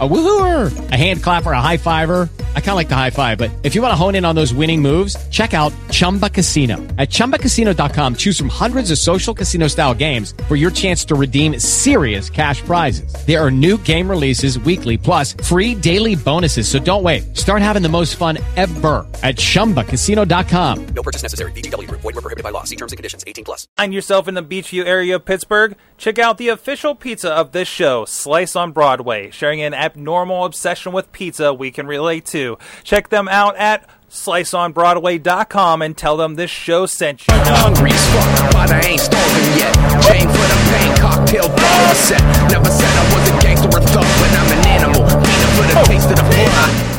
[0.00, 2.28] A woohooer, a hand clapper, a high fiver.
[2.56, 4.34] I kind of like the high five, but if you want to hone in on
[4.34, 6.78] those winning moves, check out Chumba Casino.
[6.98, 11.60] At ChumbaCasino.com, choose from hundreds of social casino style games for your chance to redeem
[11.60, 13.14] serious cash prizes.
[13.24, 16.66] There are new game releases weekly, plus free daily bonuses.
[16.66, 17.36] So don't wait.
[17.36, 20.86] Start having the most fun ever at ChumbaCasino.com.
[20.86, 21.52] No purchase necessary.
[21.52, 22.00] VGW Group.
[22.00, 22.64] Void were prohibited by law.
[22.64, 23.22] See terms and conditions.
[23.28, 23.68] 18 plus.
[23.76, 25.76] Find yourself in the Beechview area of Pittsburgh?
[25.98, 30.92] Check out the official pizza of this show, Slice on Broadway, sharing an abnormal obsession
[30.92, 32.56] with pizza we can relate to.
[32.82, 37.34] Check them out at sliceonbroadway.com and tell them this show sent you.
[37.34, 39.74] Hungry as fuck, but I ain't starving yet.
[40.08, 42.22] Chain for the pain, cocktail bar set.
[42.50, 45.02] Never said I was a gangster or thug, but I'm an animal.
[45.04, 46.94] Peanut for the taste of the fly.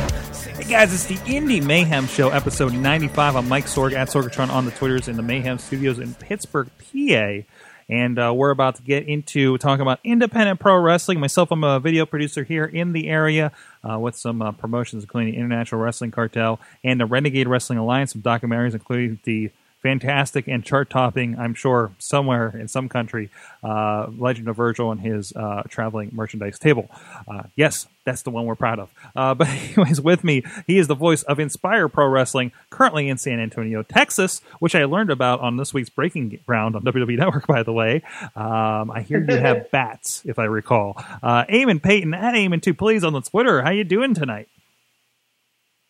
[0.63, 3.35] Hey guys, it's the Indy Mayhem Show, episode 95.
[3.35, 7.45] I'm Mike Sorg at Sorgatron on the Twitters in the Mayhem Studios in Pittsburgh, PA.
[7.87, 11.19] And uh, we're about to get into talking about independent pro wrestling.
[11.19, 13.51] Myself, I'm a video producer here in the area
[13.87, 18.13] uh, with some uh, promotions, including the International Wrestling Cartel and the Renegade Wrestling Alliance,
[18.13, 19.51] some documentaries, including the
[19.85, 23.29] fantastic and chart topping, I'm sure, somewhere in some country,
[23.63, 26.89] uh, Legend of Virgil and his uh, traveling merchandise table.
[27.27, 28.89] Uh, yes, that's the one we're proud of.
[29.15, 29.47] Uh, but,
[29.77, 33.83] anyways, with me, he is the voice of Inspire Pro Wrestling, currently in San Antonio,
[33.83, 37.71] Texas, which I learned about on this week's Breaking Ground on WWE Network, by the
[37.71, 38.01] way.
[38.35, 40.95] Um, I hear you have bats, if I recall.
[41.21, 43.61] Uh, Eamon Paton at Eamon2, please, on the Twitter.
[43.61, 44.49] How you doing tonight?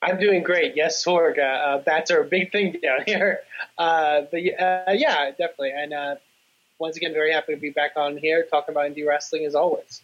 [0.05, 0.75] I'm doing great.
[0.75, 1.39] Yes, Sorg.
[1.39, 3.39] Uh, uh, bats are a big thing down here.
[3.77, 5.71] Uh, but uh, yeah, definitely.
[5.75, 6.15] And uh,
[6.77, 10.01] once again, very happy to be back on here talking about indie wrestling as always.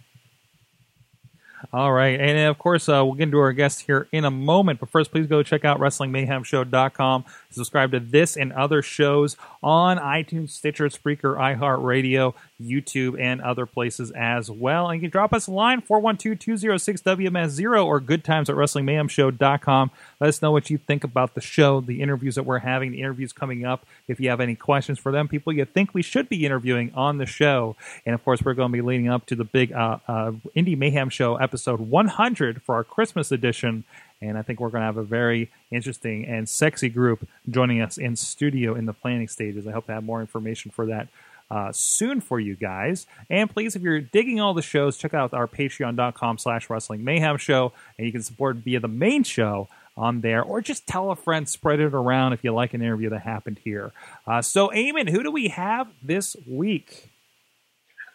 [1.71, 2.19] All right.
[2.19, 4.79] And of course, uh, we'll get into our guest here in a moment.
[4.79, 7.25] But first, please go check out WrestlingMayhemShow.com.
[7.51, 14.11] Subscribe to this and other shows on iTunes, Stitcher, Spreaker, iHeartRadio, YouTube, and other places
[14.11, 14.89] as well.
[14.89, 19.91] And you can drop us a line, 412-206-WMS0 or goodtimes at WrestlingMayhemShow.com.
[20.19, 22.99] Let us know what you think about the show, the interviews that we're having, the
[22.99, 23.85] interviews coming up.
[24.07, 27.17] If you have any questions for them, people you think we should be interviewing on
[27.17, 27.75] the show.
[28.05, 30.75] And of course, we're going to be leading up to the big uh, uh, Indy
[30.75, 33.83] Mayhem Show episode 100 for our Christmas edition.
[34.21, 37.97] And I think we're going to have a very interesting and sexy group joining us
[37.97, 39.65] in studio in the planning stages.
[39.65, 41.07] I hope to have more information for that
[41.51, 43.05] uh, soon for you guys.
[43.29, 47.37] And please, if you're digging all the shows, check out our patreon.com slash wrestling mayhem
[47.37, 47.73] show.
[47.97, 49.67] And you can support via the main show
[49.97, 53.09] on there, or just tell a friend, spread it around if you like an interview
[53.09, 53.91] that happened here.
[54.25, 57.09] Uh, so, Eamon, who do we have this week?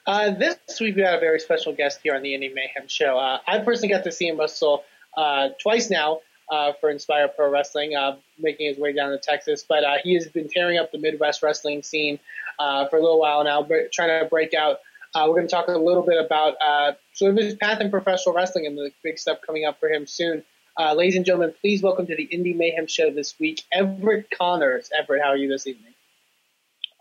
[0.07, 3.19] Uh, this week we got a very special guest here on the Indy Mayhem show.
[3.19, 4.85] Uh, I personally got to see him wrestle
[5.17, 6.21] uh, twice now
[6.51, 9.65] uh, for Inspire Pro Wrestling, uh, making his way down to Texas.
[9.69, 12.19] But uh, he has been tearing up the Midwest wrestling scene
[12.59, 14.79] uh, for a little while now, but trying to break out.
[15.15, 17.91] Uh, we're going to talk a little bit about uh, sort of his path in
[17.91, 20.43] professional wrestling and the big stuff coming up for him soon.
[20.79, 24.91] Uh, ladies and gentlemen, please welcome to the Indy Mayhem show this week, Everett Connors.
[24.99, 25.95] Everett, how are you this evening?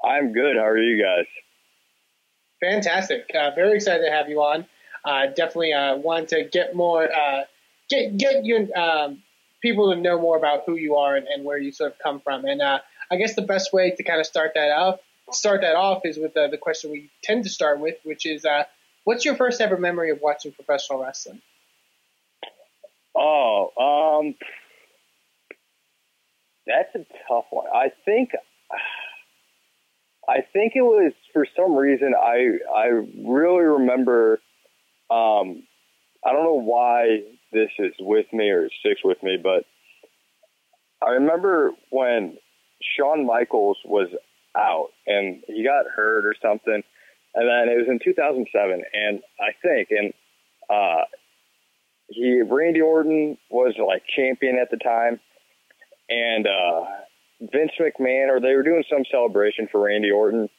[0.01, 0.56] I'm good.
[0.56, 1.25] How are you guys?
[2.62, 3.29] Fantastic.
[3.38, 4.66] Uh, very excited to have you on.
[5.03, 7.41] Uh, definitely uh, want to get more, uh,
[7.89, 9.22] get get you um,
[9.66, 12.20] people to know more about who you are and, and where you sort of come
[12.20, 12.46] from.
[12.46, 15.00] And uh, I guess the best way to kind of start that off,
[15.31, 18.46] start that off, is with the, the question we tend to start with, which is,
[18.46, 18.66] uh,
[19.06, 21.42] what's your first ever memory of watching professional wrestling?
[23.16, 24.36] Oh, um,
[26.68, 27.66] that's a tough one.
[27.74, 28.31] I think,
[30.30, 32.86] I think it was for some reason I I
[33.24, 34.42] really remember.
[35.09, 35.64] Um,
[36.25, 37.22] I don't know why
[37.56, 39.64] this is with me or it sticks with me, but
[41.02, 42.38] I remember when
[42.82, 44.10] Shawn Michaels was
[44.56, 46.84] out and he got hurt or something,
[47.34, 50.14] and then it was in 2007, and I think and
[50.70, 51.06] uh,
[52.10, 55.20] he Randy Orton was like champion at the time,
[56.10, 56.86] and uh,
[57.42, 60.50] Vince McMahon or they were doing some celebration for Randy Orton,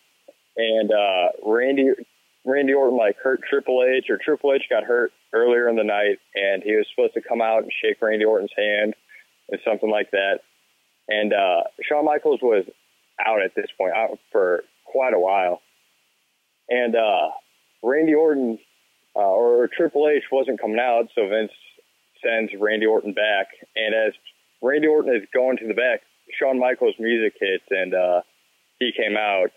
[0.57, 1.91] and uh, Randy
[2.47, 6.19] Randy Orton like hurt Triple H or Triple H got hurt earlier in the night,
[6.34, 8.95] and he was supposed to come out and shake Randy Orton's hand
[9.48, 10.41] or something like that.
[11.09, 12.65] And uh, Shawn Michaels was
[13.25, 15.60] out at this point out for quite a while,
[16.69, 17.31] and uh,
[17.83, 18.59] Randy Orton
[19.16, 21.53] uh, or Triple H wasn't coming out, so Vince
[22.22, 23.49] sends Randy Orton back.
[23.75, 24.13] And as
[24.63, 26.03] Randy Orton is going to the back,
[26.39, 28.21] Shawn Michaels' music hits, and uh,
[28.78, 29.51] he came out.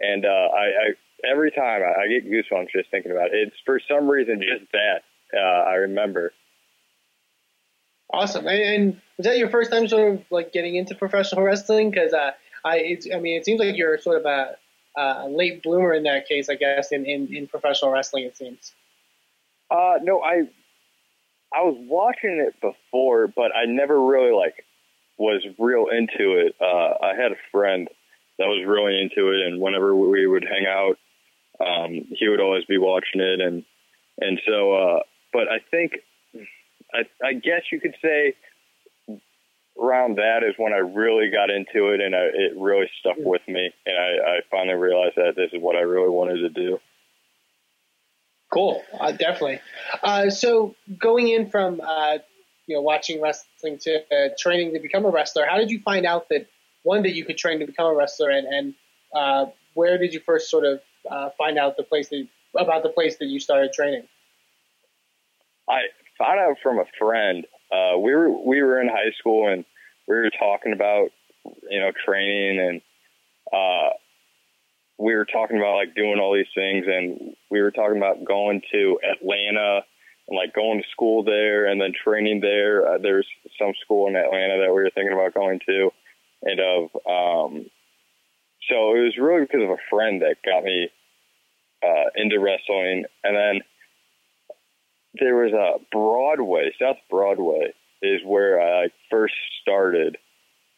[0.00, 0.86] And uh, I, I
[1.30, 3.48] every time I, I get goosebumps just thinking about it.
[3.48, 5.02] It's for some reason just that
[5.36, 6.32] uh, I remember.
[8.12, 8.46] Awesome.
[8.46, 11.90] And, and was that your first time sort of like getting into professional wrestling?
[11.90, 12.30] Because uh,
[12.64, 14.56] I, it's, I mean, it seems like you're sort of a,
[14.96, 18.24] a late bloomer in that case, I guess, in, in, in professional wrestling.
[18.24, 18.72] It seems.
[19.70, 20.42] Uh, no, I
[21.52, 24.64] I was watching it before, but I never really like
[25.18, 26.54] was real into it.
[26.60, 27.88] Uh, I had a friend
[28.38, 30.98] that was really into it, and whenever we would hang out,
[31.60, 33.64] um, he would always be watching it, and
[34.18, 34.72] and so.
[34.72, 35.00] Uh,
[35.32, 35.92] but I think,
[36.94, 38.34] I, I guess you could say,
[39.78, 43.42] around that is when I really got into it, and I, it really stuck with
[43.46, 46.78] me, and I, I finally realized that this is what I really wanted to do.
[48.52, 49.60] Cool, uh, definitely.
[50.02, 52.18] Uh, so going in from uh,
[52.66, 56.06] you know watching wrestling to uh, training to become a wrestler, how did you find
[56.06, 56.46] out that
[56.82, 58.74] one that you could train to become a wrestler, and, and
[59.14, 60.80] uh, where did you first sort of
[61.10, 62.26] uh, find out the place that,
[62.58, 64.06] about the place that you started training?
[65.68, 65.82] I
[66.18, 67.46] found out from a friend.
[67.98, 69.64] we were we were in high school and
[70.06, 71.10] we were talking about
[71.68, 72.80] you know training and
[74.98, 78.62] we were talking about like doing all these things and we were talking about going
[78.72, 79.80] to Atlanta
[80.28, 82.86] and like going to school there and then training there.
[82.86, 83.26] Uh, there's
[83.58, 85.90] some school in Atlanta that we were thinking about going to
[86.42, 87.66] and of, um,
[88.68, 90.88] so it was really because of a friend that got me,
[91.82, 93.04] uh, into wrestling.
[93.24, 93.60] And then
[95.20, 100.18] there was a Broadway, South Broadway is where I first started.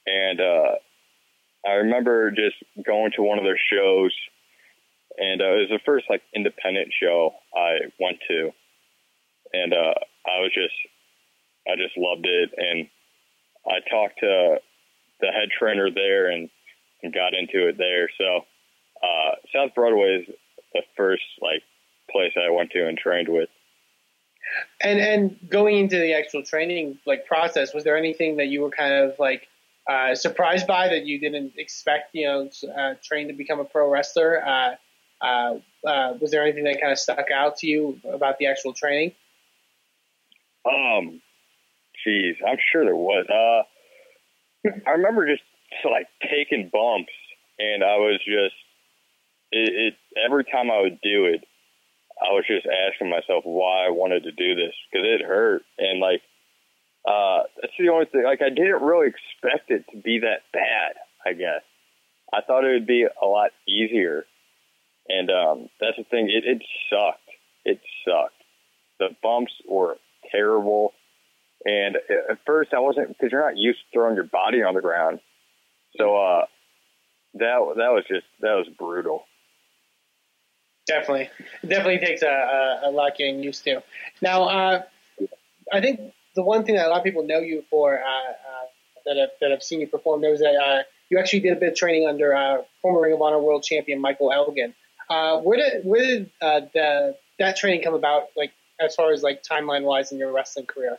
[0.07, 0.75] And, uh,
[1.67, 2.55] I remember just
[2.87, 4.15] going to one of their shows,
[5.19, 8.53] and uh, it was the first like independent show I went to,
[9.53, 9.95] and uh,
[10.25, 10.75] I was just,
[11.67, 12.89] I just loved it, and
[13.67, 14.59] I talked to
[15.21, 16.49] the head trainer there and,
[17.03, 18.09] and got into it there.
[18.17, 18.47] So
[19.03, 20.35] uh, South Broadway is
[20.75, 21.63] the first like
[22.11, 23.49] place I went to and trained with.
[24.81, 28.71] And and going into the actual training like process, was there anything that you were
[28.71, 29.47] kind of like
[29.89, 33.91] uh, surprised by that you didn't expect, you know, uh, train to become a pro
[33.91, 34.43] wrestler?
[34.47, 34.75] Uh,
[35.21, 35.55] uh,
[35.87, 39.13] uh, was there anything that kind of stuck out to you about the actual training?
[40.65, 41.21] Um,
[42.05, 43.27] geez, I'm sure there was.
[43.29, 45.43] Uh, I remember just
[45.85, 47.13] like taking bumps,
[47.59, 48.55] and I was just
[49.53, 49.95] it, it.
[50.25, 51.45] Every time I would do it,
[52.21, 56.01] I was just asking myself why I wanted to do this because it hurt, and
[56.01, 56.23] like
[57.07, 58.25] uh, that's the only thing.
[58.25, 60.97] Like, I didn't really expect it to be that bad.
[61.27, 61.63] I guess
[62.33, 64.25] I thought it would be a lot easier,
[65.09, 66.29] and um, that's the thing.
[66.31, 67.29] It, it sucked.
[67.65, 68.35] It sucked.
[68.99, 69.97] The bumps were
[70.31, 70.93] terrible,
[71.65, 74.81] and at first I wasn't because you're not used to throwing your body on the
[74.81, 75.21] ground.
[75.97, 76.45] So uh,
[77.35, 79.25] that that was just that was brutal.
[80.89, 81.29] Definitely,
[81.61, 83.83] definitely takes a, a, a lot getting used to.
[84.23, 84.83] Now, uh,
[85.71, 86.01] I think
[86.35, 88.67] the one thing that a lot of people know you for uh, uh,
[89.05, 91.73] that have that have seen you perform knows that uh, you actually did a bit
[91.73, 94.75] of training under uh, former Ring of Honor World Champion Michael Elgin.
[95.11, 98.29] Uh, where did where did the that training come about?
[98.35, 100.97] Like as far as like timeline wise in your wrestling career?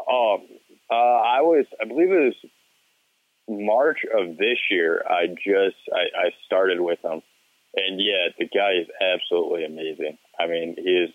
[0.00, 0.46] Um,
[0.88, 2.50] I was I believe it was
[3.48, 5.04] March of this year.
[5.08, 7.22] I just I, I started with him,
[7.74, 10.18] and yeah, the guy is absolutely amazing.
[10.38, 11.10] I mean, he is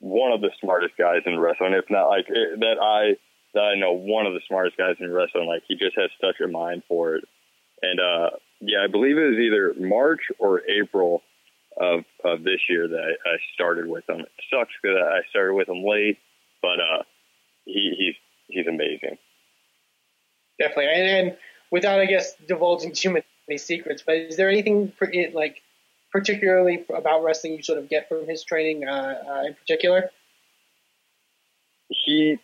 [0.00, 3.16] one of the smartest guys in wrestling, if not like eh, that I
[3.54, 5.46] that I know one of the smartest guys in wrestling.
[5.46, 7.24] Like he just has such a mind for it.
[7.82, 8.30] And uh,
[8.60, 11.22] yeah, I believe it was either March or April
[11.80, 14.20] of of this year that I, I started with him.
[14.20, 16.18] It sucks because I started with him late,
[16.62, 17.02] but uh,
[17.64, 18.14] he, he's
[18.48, 19.18] he's amazing.
[20.58, 21.36] Definitely, and, and
[21.70, 23.10] without I guess divulging too
[23.50, 24.92] many secrets, but is there anything
[25.34, 25.60] like
[26.12, 30.10] particularly about wrestling you sort of get from his training uh, uh, in particular?
[31.88, 32.38] He,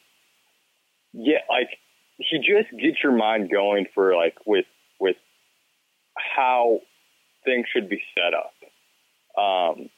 [1.12, 1.78] yeah, like
[2.18, 4.66] he just gets your mind going for like with
[4.98, 5.16] with
[6.16, 6.80] how
[7.44, 9.40] things should be set up.
[9.40, 9.88] Um,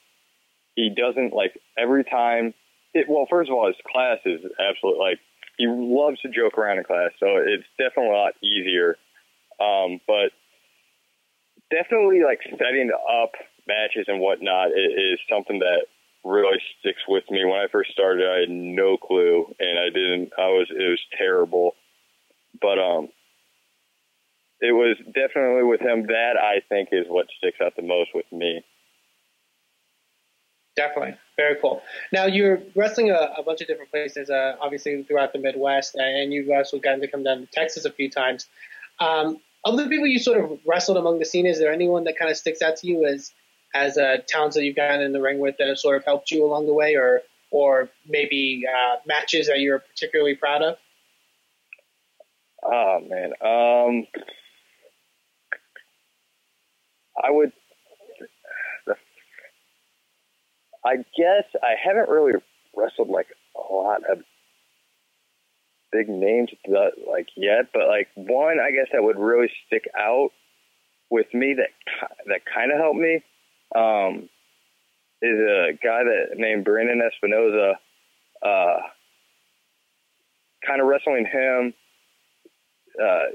[0.75, 2.55] he doesn't like every time.
[2.95, 5.19] It, well, first of all, his class is absolutely like
[5.57, 8.97] he loves to joke around in class, so it's definitely a lot easier.
[9.61, 10.31] Um, but
[11.71, 13.33] definitely like setting up
[13.67, 15.87] matches and whatnot is something that
[16.25, 17.45] really sticks with me.
[17.45, 20.33] When I first started, I had no clue, and I didn't.
[20.39, 21.75] I was it was terrible,
[22.61, 23.09] but um,
[24.61, 28.31] it was definitely with him that I think is what sticks out the most with
[28.33, 28.63] me.
[30.77, 31.83] Definitely, very cool.
[32.13, 36.33] Now you're wrestling a, a bunch of different places, uh, obviously throughout the Midwest, and
[36.33, 38.47] you've also gotten to come down to Texas a few times.
[39.01, 42.19] Um, of the people you sort of wrestled among the scene, is there anyone that
[42.19, 43.33] kind of sticks out to you as
[43.75, 46.31] as a talent that you've gotten in the ring with that have sort of helped
[46.31, 50.79] you along the way, or or maybe uh, matches that you're particularly proud of?
[52.62, 54.07] Oh man, um,
[57.23, 57.53] I would.
[60.85, 62.33] I guess I haven't really
[62.75, 64.23] wrestled like a lot of
[65.92, 70.30] big names that, like yet, but like one I guess that would really stick out
[71.11, 71.71] with me that
[72.26, 73.23] that kind of helped me
[73.75, 74.28] um,
[75.23, 77.75] is a guy that named Brandon Espinoza.
[78.40, 78.78] Uh,
[80.66, 81.75] kind of wrestling him,
[83.02, 83.35] uh,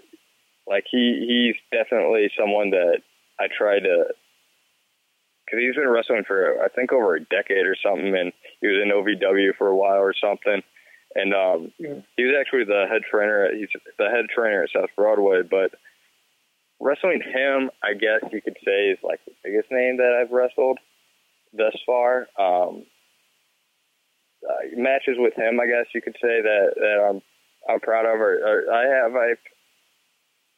[0.67, 2.99] like he he's definitely someone that
[3.39, 4.05] I try to
[5.45, 8.31] because he's been wrestling for I think over a decade or something, and
[8.61, 10.61] he was in OVW for a while or something.
[11.15, 13.45] And um, he was actually the head trainer.
[13.45, 15.71] At, he's the head trainer at South Broadway, but
[16.79, 20.79] wrestling him, I guess you could say, is like the biggest name that I've wrestled
[21.53, 22.27] thus far.
[22.39, 22.85] Um,
[24.43, 27.21] uh, matches with him, I guess you could say that that I'm
[27.69, 28.19] I'm proud of.
[28.19, 29.37] Or, or I have I've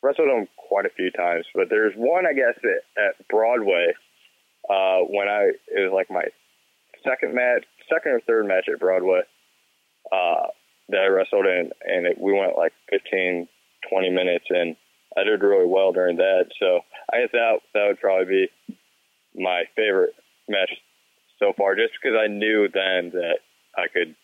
[0.02, 3.94] wrestled him quite a few times, but there's one I guess at, at Broadway
[4.70, 6.24] uh, when I it was like my
[7.04, 9.22] second match, second or third match at Broadway
[10.12, 10.48] uh,
[10.90, 13.48] that I wrestled in, and it, we went like 15,
[13.90, 14.76] 20 minutes, and
[15.18, 16.48] I did really well during that.
[16.60, 16.82] So
[17.12, 18.76] I guess that that would probably be
[19.36, 20.14] my favorite
[20.48, 20.72] match
[21.40, 23.40] so far, just because I knew then that
[23.78, 24.16] I could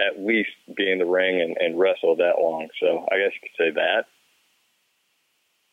[0.00, 2.68] at least be in the ring and, and wrestle that long.
[2.80, 4.04] So I guess you could say that.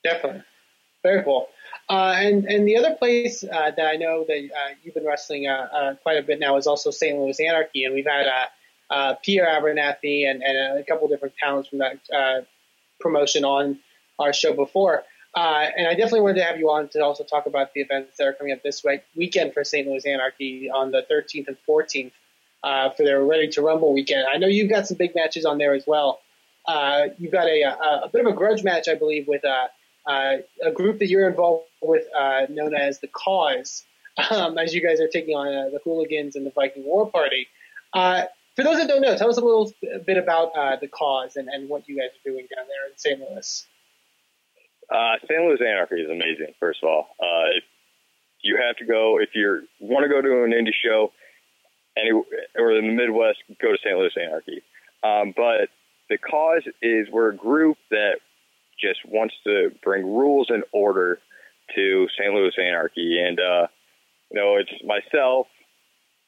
[0.04, 0.44] Definitely.
[1.04, 1.48] Very cool.
[1.88, 5.48] Uh, and and the other place uh, that I know that uh, you've been wrestling
[5.48, 7.18] uh, uh, quite a bit now is also St.
[7.20, 8.26] Louis Anarchy, and we've had
[8.90, 12.42] uh, Pierre Abernathy and, and a couple different talents from that uh,
[13.00, 13.80] promotion on
[14.20, 15.04] our show before.
[15.36, 18.18] Uh, and I definitely wanted to have you on to also talk about the events
[18.18, 19.86] that are coming up this week, weekend for St.
[19.86, 22.12] Louis Anarchy on the 13th and 14th
[22.64, 24.26] uh, for their Ready to Rumble weekend.
[24.32, 26.22] I know you've got some big matches on there as well.
[26.66, 29.68] Uh, you've got a, a, a bit of a grudge match, I believe, with uh,
[30.08, 32.06] a group that you're involved with
[32.50, 33.84] known as the Cause,
[34.32, 37.48] um, as you guys are taking on the Hooligans and the Viking War Party.
[38.56, 39.72] For those that don't know, tell us a little
[40.06, 42.98] bit about uh, the Cause and, and what you guys are doing down there in
[42.98, 43.20] St.
[43.20, 43.68] Louis.
[44.90, 45.42] Uh, St.
[45.42, 46.54] Louis Anarchy is amazing.
[46.60, 47.52] First of all, uh,
[48.42, 51.12] you have to go if you want to go to an indie show,
[51.98, 52.12] any
[52.56, 53.98] or in the Midwest, go to St.
[53.98, 54.62] Louis Anarchy.
[55.04, 55.70] Um, but
[56.10, 58.20] the cause is we're a group that
[58.80, 61.20] just wants to bring rules and order
[61.76, 62.34] to St.
[62.34, 63.68] Louis Anarchy, and uh,
[64.32, 65.48] you know it's myself,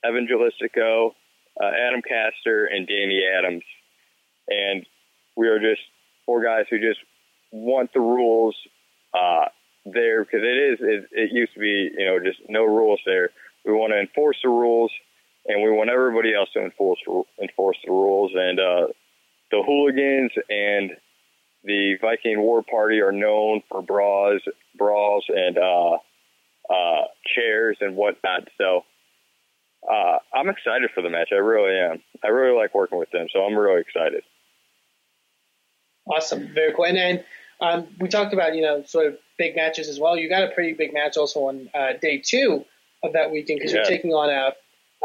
[0.04, 1.12] Evan Gelistico,
[1.62, 3.64] uh, Adam Castor, and Danny Adams,
[4.48, 4.86] and
[5.36, 5.82] we are just
[6.26, 7.00] four guys who just
[7.52, 8.56] want the rules
[9.14, 9.46] uh,
[9.86, 13.30] there because it is it, it used to be you know just no rules there.
[13.66, 14.92] We want to enforce the rules,
[15.46, 17.00] and we want everybody else to enforce
[17.42, 18.32] enforce the rules.
[18.36, 18.88] And uh,
[19.52, 20.92] the hooligans and
[21.64, 24.42] the Viking War Party are known for brawls,
[24.78, 25.98] brawls, and uh,
[26.70, 28.48] uh, chairs and whatnot.
[28.58, 28.84] So
[29.92, 31.30] uh, I'm excited for the match.
[31.32, 32.02] I really am.
[32.24, 34.24] I really like working with them, so I'm really excited.
[36.10, 36.86] Awesome, very cool.
[36.86, 37.24] And then
[37.60, 40.18] um, we talked about you know sort of big matches as well.
[40.18, 42.66] You got a pretty big match also on uh, day two
[43.04, 43.80] of that weekend because Yeah.
[43.80, 44.54] you're taking on a,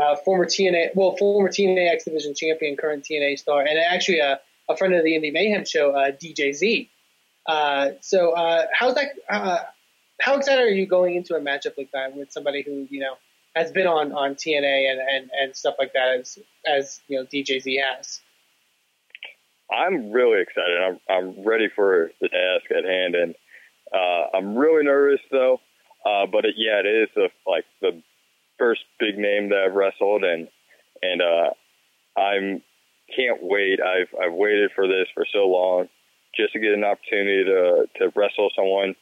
[0.00, 4.40] a former TNA, well, former TNA X Division champion, current TNA star, and actually a,
[4.68, 6.88] a friend of the Indy Mayhem show, uh, DJZ.
[7.46, 9.08] Uh, so uh, how's that?
[9.28, 9.58] Uh,
[10.20, 13.14] how excited are you going into a matchup like that with somebody who you know
[13.54, 17.26] has been on on TNA and and, and stuff like that as as you know
[17.26, 18.20] DJZ has?
[19.70, 20.78] I'm really excited.
[20.80, 23.34] I'm I'm ready for the task at hand, and
[23.94, 25.60] uh, I'm really nervous though.
[26.04, 28.02] Uh, but it, yeah, it is the, like the
[28.58, 30.48] first big name that I've wrestled, and
[31.02, 32.62] and uh, I'm
[33.14, 33.80] can't wait.
[33.80, 35.88] I've I've waited for this for so long,
[36.34, 38.94] just to get an opportunity to to wrestle someone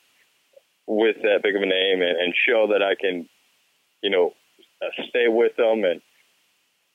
[0.86, 3.28] with that big of a name and, and show that I can,
[4.02, 4.32] you know,
[5.08, 6.00] stay with them and.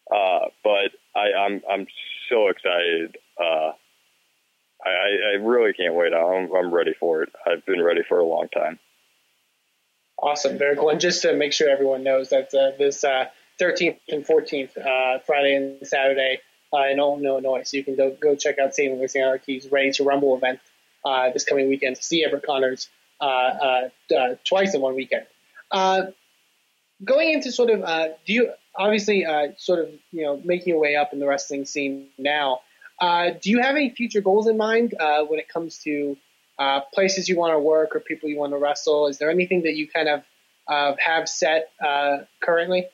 [0.06, 1.88] Uh, but I, I'm I'm
[2.30, 3.18] so excited.
[3.40, 3.72] Uh,
[4.86, 6.14] I, I really can't wait.
[6.14, 7.30] I'm I'm ready for it.
[7.44, 8.78] I've been ready for a long time.
[10.22, 10.90] Awesome, very cool.
[10.90, 13.26] And just to make sure everyone knows that uh, this uh,
[13.60, 16.40] 13th and 14th, uh, Friday and Saturday
[16.74, 18.94] uh, in Alton, Illinois, so you can go, go check out St.
[18.94, 20.60] Louis Anarchy's Ready to Rumble event
[21.04, 22.90] uh, this coming weekend to see Everett Connors
[23.22, 25.26] uh, uh, uh, twice in one weekend.
[27.04, 30.80] Going into sort of, uh, do you obviously uh, sort of you know making your
[30.80, 32.62] way up in the wrestling scene now?
[33.00, 36.16] Uh, do you have any future goals in mind uh, when it comes to
[36.58, 39.08] uh, places you want to work or people you want to wrestle?
[39.08, 40.24] Is there anything that you kind of
[40.70, 41.72] uh, have set
[42.42, 42.86] currently?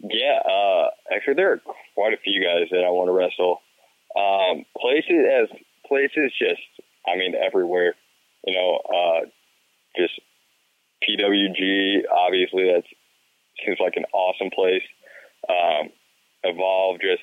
[0.00, 1.60] Yeah, actually, there are
[1.94, 3.60] quite a few guys that I want to wrestle.
[4.16, 6.60] Um, places as places, just
[7.06, 7.94] I mean, everywhere.
[8.44, 9.22] You know,
[9.96, 10.20] just
[11.02, 12.82] PWG, obviously, that
[13.64, 14.82] seems like an awesome place.
[15.48, 15.90] Um,
[16.44, 17.22] Evolve, just,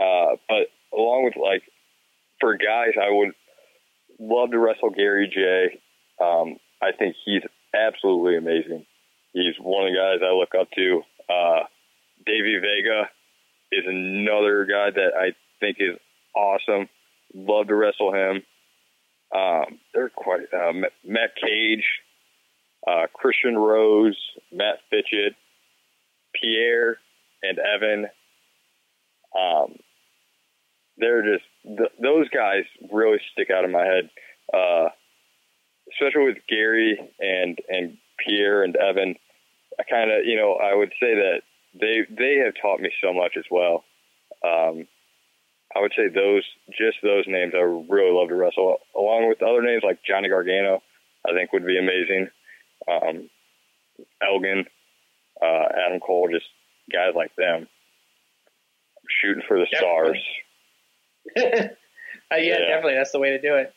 [0.00, 1.62] uh, but along with like,
[2.40, 3.32] for guys, I would
[4.18, 5.78] love to wrestle Gary Jay.
[6.22, 7.42] Um, I think he's
[7.74, 8.86] absolutely amazing.
[9.32, 11.02] He's one of the guys I look up to.
[11.28, 11.64] Uh,
[12.26, 13.08] Davey Vega
[13.70, 15.96] is another guy that I think is
[16.34, 16.88] awesome.
[17.34, 18.42] Love to wrestle him.
[19.34, 20.72] Um, they're quite uh,
[21.04, 21.84] Matt Cage,
[22.86, 24.18] uh, Christian Rose,
[24.50, 25.34] Matt Fitchett,
[26.34, 26.98] Pierre,
[27.42, 28.06] and Evan.
[29.38, 29.76] Um,
[30.98, 34.10] they're just th- those guys really stick out in my head,
[34.52, 34.88] uh,
[35.92, 39.16] especially with Gary and and Pierre and Evan.
[39.78, 41.42] I kind of you know I would say that
[41.74, 43.84] they they have taught me so much as well.
[44.44, 44.86] Um,
[45.74, 49.62] I would say those just those names I really love to wrestle, along with other
[49.62, 50.82] names like Johnny Gargano.
[51.26, 52.28] I think would be amazing.
[52.90, 53.28] Um,
[54.22, 54.64] Elgin,
[55.40, 56.46] uh, Adam Cole, just
[56.92, 57.68] guys like them
[59.08, 60.22] shooting for the Definitely.
[61.36, 61.70] stars.
[62.30, 62.58] Uh, yeah, Yeah.
[62.68, 62.94] definitely.
[62.94, 63.74] That's the way to do it.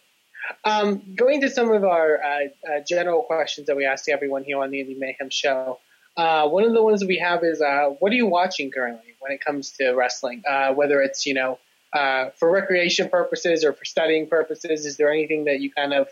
[0.63, 2.27] Um, going to some of our uh,
[2.69, 5.79] uh, general questions that we ask everyone here on the Indy Mayhem show.
[6.15, 9.13] Uh, one of the ones that we have is, uh, what are you watching currently
[9.19, 10.41] when it comes to wrestling?
[10.47, 11.59] Uh, whether it's, you know,
[11.93, 16.07] uh, for recreation purposes or for studying purposes, is there anything that you kind of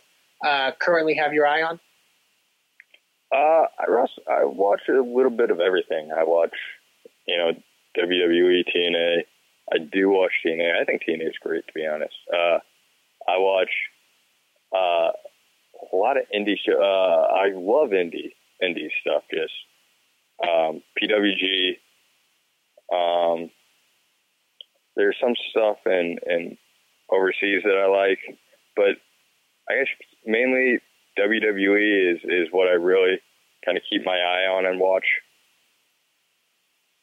[0.46, 1.80] uh, currently have your eye on?
[3.34, 6.12] Uh, I wrest- I watch a little bit of everything.
[6.12, 6.54] I watch,
[7.25, 7.52] you know,
[7.96, 9.25] WWE, TNA.
[9.74, 10.80] I do watch TNA.
[10.80, 12.16] I think TNA is great, to be honest.
[12.32, 12.60] Uh,
[13.28, 13.72] I watch
[14.75, 15.12] uh,
[15.92, 16.80] a lot of indie show.
[16.80, 19.24] Uh, I love indie indie stuff.
[19.32, 19.54] Just
[20.44, 21.78] um, PWG.
[22.94, 23.50] Um,
[24.96, 26.58] there's some stuff in in
[27.10, 28.20] overseas that I like,
[28.75, 28.98] but
[29.70, 29.88] I guess
[30.25, 30.80] mainly
[31.17, 33.20] WWE is is what I really
[33.65, 35.05] kind of keep my eye on and watch.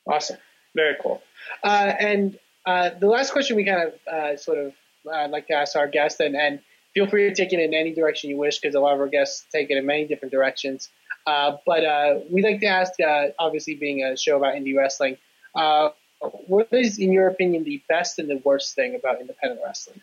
[0.06, 0.38] Awesome.
[0.74, 1.22] Very cool.
[1.62, 4.72] Uh, and uh, the last question we kind of uh, sort of
[5.12, 6.60] uh, like to ask our guests, and, and
[6.94, 9.08] feel free to take it in any direction you wish, because a lot of our
[9.08, 10.88] guests take it in many different directions.
[11.26, 15.16] Uh, but uh, we like to ask, uh, obviously being a show about indie wrestling,
[15.54, 20.00] uh, what is, in your opinion, the best and the worst thing about independent wrestling?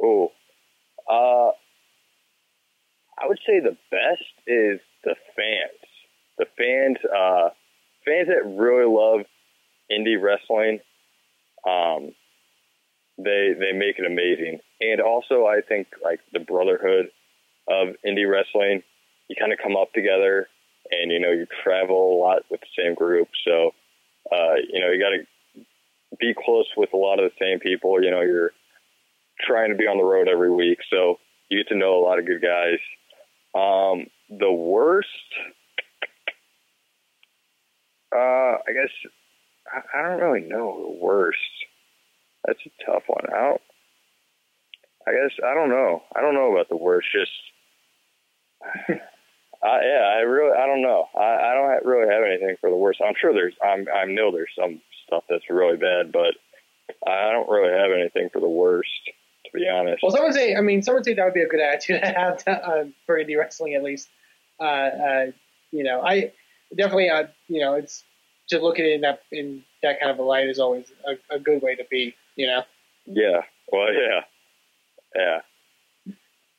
[0.00, 0.32] Oh,
[1.08, 1.52] uh,
[3.22, 5.80] I would say the best is the fans.
[6.38, 7.50] The fans, uh,
[8.04, 9.26] fans that really love
[9.90, 10.80] indie wrestling,
[11.68, 12.12] um,
[13.18, 14.58] they they make it amazing.
[14.80, 17.10] And also, I think like the brotherhood
[17.68, 18.82] of indie wrestling,
[19.28, 20.48] you kind of come up together,
[20.90, 23.28] and you know you travel a lot with the same group.
[23.46, 23.72] So,
[24.32, 25.66] uh, you know you got to
[26.18, 28.02] be close with a lot of the same people.
[28.02, 28.52] You know you're
[29.40, 32.18] trying to be on the road every week, so you get to know a lot
[32.18, 32.78] of good guys.
[33.54, 35.08] Um, the worst,
[38.14, 38.92] uh, I guess
[39.70, 41.38] I, I don't really know the worst.
[42.46, 43.24] That's a tough one.
[43.28, 43.60] I don't.
[45.06, 46.02] I guess I don't know.
[46.14, 47.08] I don't know about the worst.
[47.12, 47.30] Just,
[48.90, 51.06] uh, yeah, I really I don't know.
[51.16, 53.00] I, I don't really have anything for the worst.
[53.04, 53.54] I'm sure there's.
[53.62, 56.34] I'm I know there's some stuff that's really bad, but
[57.06, 58.90] I don't really have anything for the worst.
[59.52, 60.02] To be honest.
[60.02, 62.00] Well, some would say, I mean, some would say that would be a good attitude
[62.02, 64.08] to have uh, for indie wrestling, at least.
[64.60, 65.26] Uh, uh,
[65.70, 66.32] you know, I
[66.76, 68.04] definitely, uh, you know, it's
[68.48, 71.34] to look at it in that in that kind of a light is always a,
[71.34, 72.14] a good way to be.
[72.36, 72.62] You know,
[73.06, 73.42] Yeah.
[73.70, 74.20] Well, yeah.
[75.14, 76.14] Yeah.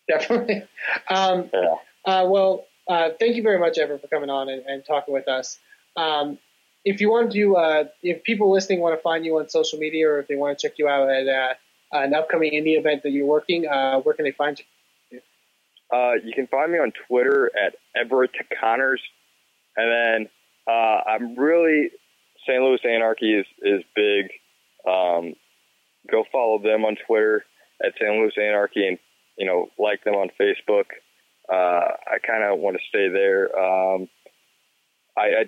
[0.08, 0.64] definitely.
[1.10, 1.76] Um, Yeah.
[2.06, 5.28] Uh, well, uh, thank you very much, Ever, for coming on and, and talking with
[5.28, 5.58] us.
[5.96, 6.38] Um,
[6.84, 10.10] if you want to, uh, if people listening want to find you on social media,
[10.10, 11.54] or if they want to check you out at uh,
[11.94, 15.20] an upcoming indie event that you're working, uh, where can they find you?
[15.94, 19.02] Uh, you can find me on Twitter at Everett Connors,
[19.78, 20.30] and then
[20.68, 21.92] uh, I'm really
[22.48, 22.62] St.
[22.62, 24.32] Louis Anarchy is is big.
[24.88, 25.36] Um,
[26.12, 27.46] go follow them on Twitter
[27.84, 28.10] at St.
[28.12, 28.98] Louis Anarchy, and
[29.38, 30.86] you know like them on Facebook.
[31.48, 33.56] Uh, I kind of want to stay there.
[33.58, 34.08] Um,
[35.18, 35.46] I, I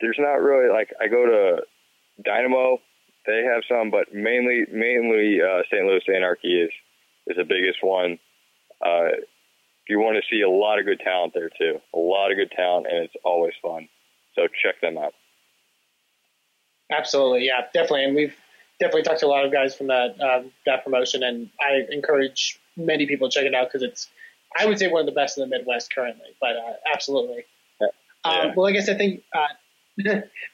[0.00, 1.62] there's not really like I go to
[2.22, 2.78] Dynamo.
[3.26, 5.86] They have some, but mainly mainly uh, St.
[5.86, 6.70] Louis Anarchy is
[7.26, 8.18] is the biggest one.
[8.84, 9.16] Uh,
[9.88, 11.80] you want to see a lot of good talent there too.
[11.94, 13.88] A lot of good talent, and it's always fun.
[14.34, 15.14] So check them out.
[16.90, 18.04] Absolutely, yeah, definitely.
[18.04, 18.36] And we've
[18.78, 22.58] definitely talked to a lot of guys from that um, that promotion, and I encourage
[22.76, 24.08] many people to check it out because it's,
[24.58, 26.28] I would say, one of the best in the Midwest currently.
[26.40, 27.44] But uh, absolutely.
[27.80, 27.88] Yeah.
[28.24, 29.46] Um, well, I said, thank uh,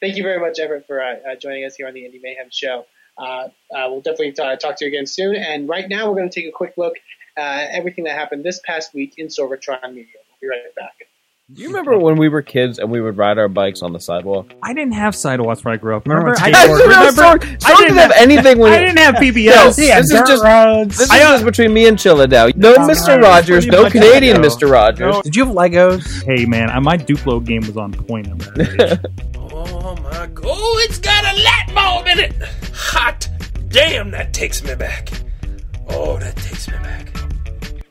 [0.01, 2.49] thank you very much, Everett, for uh, uh, joining us here on the Indy Mayhem
[2.51, 2.87] Show.
[3.17, 5.37] Uh, uh, we'll definitely talk to you again soon.
[5.37, 6.95] And right now, we're going to take a quick look
[7.37, 10.07] uh, at everything that happened this past week in Sorgatron Media.
[10.41, 11.10] We'll Be right back.
[11.53, 13.99] Do you remember when we were kids and we would ride our bikes on the
[13.99, 14.53] sidewalk?
[14.63, 16.07] I didn't have sidewalks where I grew up.
[16.07, 16.41] Remember Remember?
[16.45, 19.21] when I, skateboard- remember, Sorg, I didn't didn't have anything when I didn't have No,
[19.21, 19.79] PBS.
[19.85, 20.97] Yeah, this is just roads.
[20.99, 22.47] this is just between me and Chilla now.
[22.55, 23.09] No Mr.
[23.09, 24.43] right, Rogers, no Canadian so.
[24.67, 24.71] Mr.
[24.71, 25.01] Rogers.
[25.15, 25.23] No.
[25.23, 26.23] Did you have Legos?
[26.25, 29.13] Hey man, my Duplo game was on point at that age.
[29.53, 30.45] Oh my god.
[30.47, 32.33] Oh, it's got a light bulb in it.
[32.73, 33.29] Hot.
[33.69, 35.11] Damn, that takes me back.
[35.89, 37.13] Oh, that takes me back.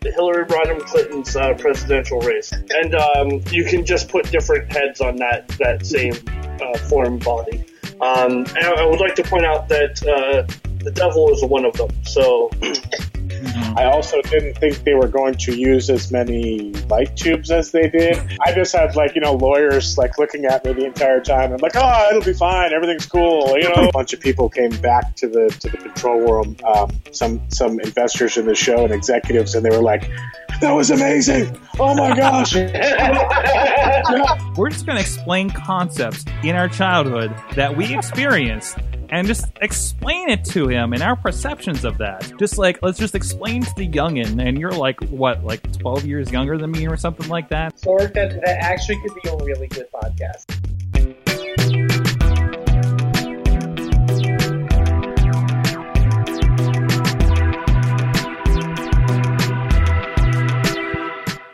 [0.04, 5.18] Hillary Rodham Clinton's uh, presidential race, and um, you can just put different heads on
[5.18, 6.14] that that same
[6.62, 7.66] uh, form body.
[8.02, 10.52] Um, and I would like to point out that uh,
[10.84, 11.90] the devil is one of them.
[12.06, 12.50] So
[13.78, 17.90] I also didn't think they were going to use as many light tubes as they
[17.90, 18.18] did.
[18.42, 21.62] I just had like you know lawyers like looking at me the entire time and
[21.62, 23.58] like, oh, it'll be fine, everything's cool.
[23.58, 26.58] You know, a bunch of people came back to the to the control room.
[26.64, 30.10] Um, some some investors in the show and executives, and they were like,
[30.62, 31.60] that was amazing.
[31.80, 32.56] Oh my gosh.
[34.58, 38.78] We're just going to explain concepts in our childhood that we experienced
[39.12, 42.32] and just explain it to him and our perceptions of that.
[42.38, 46.32] Just like, let's just explain to the youngin', and you're like, what, like 12 years
[46.32, 47.76] younger than me or something like that?
[47.78, 50.46] Sorg, that that actually could be a really good podcast.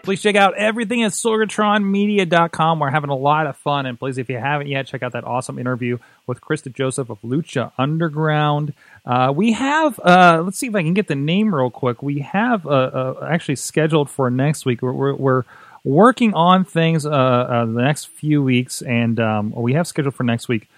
[0.05, 2.79] Please check out everything at sorgatronmedia.com.
[2.79, 3.87] We're having a lot of fun.
[3.87, 7.19] And please, if you haven't yet, check out that awesome interview with Krista Joseph of
[7.23, 8.75] Lucha Underground.
[9.03, 12.03] Uh, we have, uh, let's see if I can get the name real quick.
[12.03, 14.83] We have uh, uh, actually scheduled for next week.
[14.83, 15.43] We're, we're, we're
[15.83, 20.23] working on things uh, uh, the next few weeks, and um, we have scheduled for
[20.23, 20.69] next week.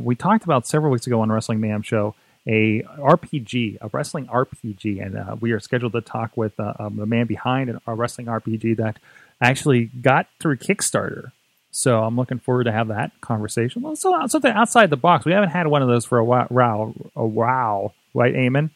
[0.00, 2.16] We talked about several weeks ago on Wrestling Mayhem Show
[2.46, 6.96] a RPG, a wrestling RPG, and uh, we are scheduled to talk with uh, um,
[6.96, 8.98] the man behind an- a wrestling RPG that
[9.40, 11.32] actually got through Kickstarter.
[11.70, 13.82] So I'm looking forward to have that conversation.
[13.82, 15.24] Well, so something outside the box.
[15.24, 16.46] We haven't had one of those for a while.
[16.50, 18.70] Wow, a wow, right, Eamon?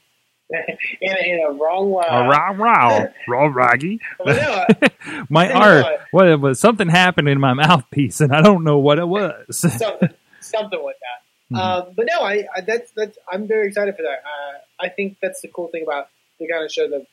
[0.49, 2.05] in, a, in a wrong way.
[2.09, 4.01] a row, row, row, raggy.
[4.25, 4.65] Uh,
[5.29, 5.87] My art.
[6.13, 6.61] What it was?
[6.61, 9.45] Something happened in my mouthpiece, and I don't know what it was.
[9.59, 10.09] something,
[10.41, 11.26] something like that.
[11.53, 11.59] Mhm.
[11.59, 14.23] Um, but no, I, I that's that's I'm very excited for that.
[14.25, 16.09] Uh, I think that's the cool thing about
[16.41, 17.07] the kind of show that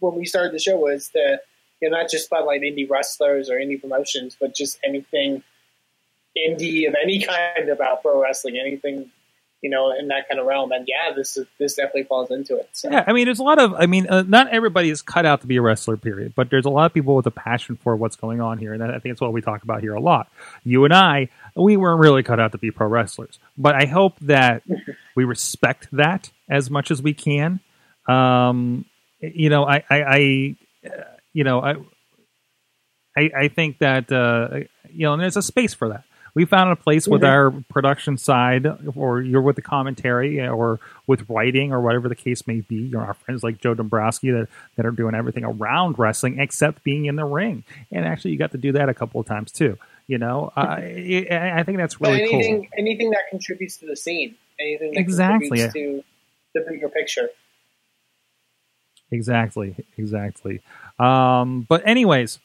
[0.00, 1.40] when we started the show was to
[1.80, 5.42] you know not just spotlight indie wrestlers or indie promotions, but just anything
[6.36, 9.10] indie of any kind about pro wrestling, anything
[9.62, 10.72] you know in that kind of realm.
[10.72, 12.68] And yeah, this is this definitely falls into it.
[12.72, 12.90] So.
[12.90, 13.74] Yeah, I mean, there's a lot of.
[13.74, 16.34] I mean, uh, not everybody is cut out to be a wrestler, period.
[16.34, 18.82] But there's a lot of people with a passion for what's going on here, and
[18.82, 20.30] I think it's what we talk about here a lot.
[20.64, 24.18] You and I, we weren't really cut out to be pro wrestlers, but I hope
[24.20, 24.62] that
[25.16, 27.60] we respect that as much as we can.
[28.08, 28.84] Um,
[29.20, 31.74] you know, I, I, I uh, you know, I,
[33.16, 36.04] I, I think that uh, you know, and there's a space for that.
[36.38, 37.28] We found a place with Mhm.
[37.28, 42.46] our production side, or you're with the commentary, or with writing, or whatever the case
[42.46, 42.76] may be.
[42.76, 44.46] You know, our friends like Joe Dombrowski that,
[44.76, 47.64] that are doing everything around wrestling except being in the ring.
[47.90, 49.78] And actually, you got to do that a couple of times too.
[50.06, 52.66] You know, uh, I, I think that's But really anything cool.
[52.78, 56.04] anything that contributes to the scene, anything that Exactly, contributes to
[56.54, 57.30] the bigger picture.
[59.10, 60.60] Exactly, exactly.
[61.00, 62.38] Um, but anyways,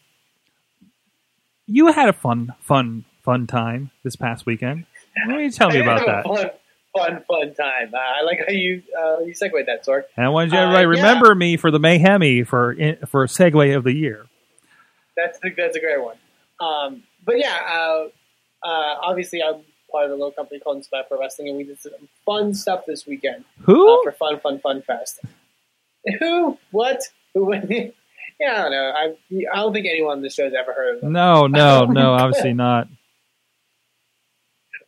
[1.68, 4.86] you had a fun, fun, fun time this past weekend.
[5.26, 6.24] What do you tell me about that?
[6.24, 6.50] Fun,
[6.96, 7.94] fun, fun time.
[7.94, 10.04] Uh, I like how you uh, you segued that, Sorg.
[10.18, 11.08] And I wanted you Uh, everybody yeah.
[11.08, 12.76] remember me for the Mayhemi for
[13.08, 14.26] for segue of the year.
[15.16, 16.18] That's the, that's a great one.
[16.60, 18.06] Um, but yeah, uh,
[18.66, 21.80] uh, obviously I'm part of a little company called Inspire Pro Wrestling, and we did
[21.80, 21.92] some
[22.26, 24.00] fun stuff this weekend Who?
[24.00, 25.20] uh, for Fun Fun Fun Fest.
[26.20, 26.58] Who?
[26.72, 27.02] What?
[27.34, 27.54] Who?
[28.40, 28.92] yeah, I don't know.
[28.96, 29.16] I
[29.54, 31.14] I don't think anyone on this show has ever heard of them.
[31.14, 32.88] No, no, no, obviously not.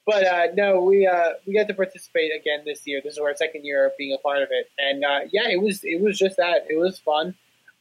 [0.06, 3.02] But uh, no, we uh, we got to participate again this year.
[3.04, 5.62] This is our second year of being a part of it, and uh, yeah, it
[5.62, 6.68] was it was just that.
[6.70, 7.34] It was fun.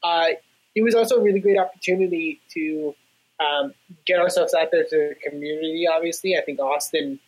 [0.03, 0.29] Uh,
[0.75, 2.95] it was also a really great opportunity to
[3.41, 3.75] um,
[4.07, 5.87] get ourselves out there to the community.
[5.87, 7.21] Obviously, I think Austin,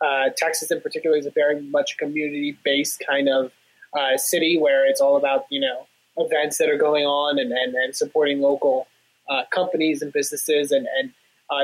[0.00, 3.50] uh, Texas in particular, is a very much community based kind of
[3.98, 7.74] uh, city where it's all about you know events that are going on and and,
[7.74, 8.86] and supporting local
[9.50, 11.12] companies and businesses, and and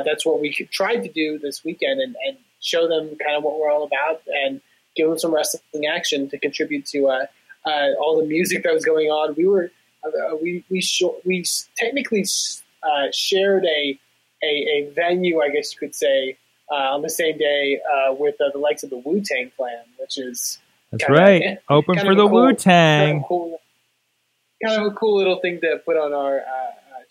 [0.05, 3.59] that's what we tried to do this weekend and, and show them kind of what
[3.59, 4.61] we're all about and
[4.97, 7.27] give them some wrestling action to contribute to uh,
[7.67, 9.35] uh, all the music that was going on.
[9.37, 9.71] We were
[10.05, 11.45] uh, we we sh- we
[11.77, 12.25] technically
[12.83, 13.99] uh, shared a,
[14.43, 16.37] a a venue, I guess you could say,
[16.71, 19.85] uh, on the same day uh, with uh, the likes of the Wu Tang Clan,
[19.99, 20.59] which is
[20.91, 21.59] That's right.
[21.69, 23.17] Open for the cool- Wu Kind Tang.
[23.19, 23.61] of, cool,
[24.65, 26.43] kind of a cool little thing to put on our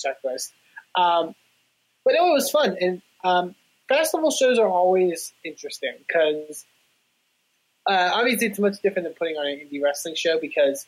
[0.03, 0.51] checklist.
[0.95, 1.35] Um,
[2.05, 2.77] but no, it was fun.
[2.79, 3.55] And um,
[3.89, 6.65] festival shows are always interesting because
[7.89, 10.85] uh, obviously it's much different than putting on an indie wrestling show because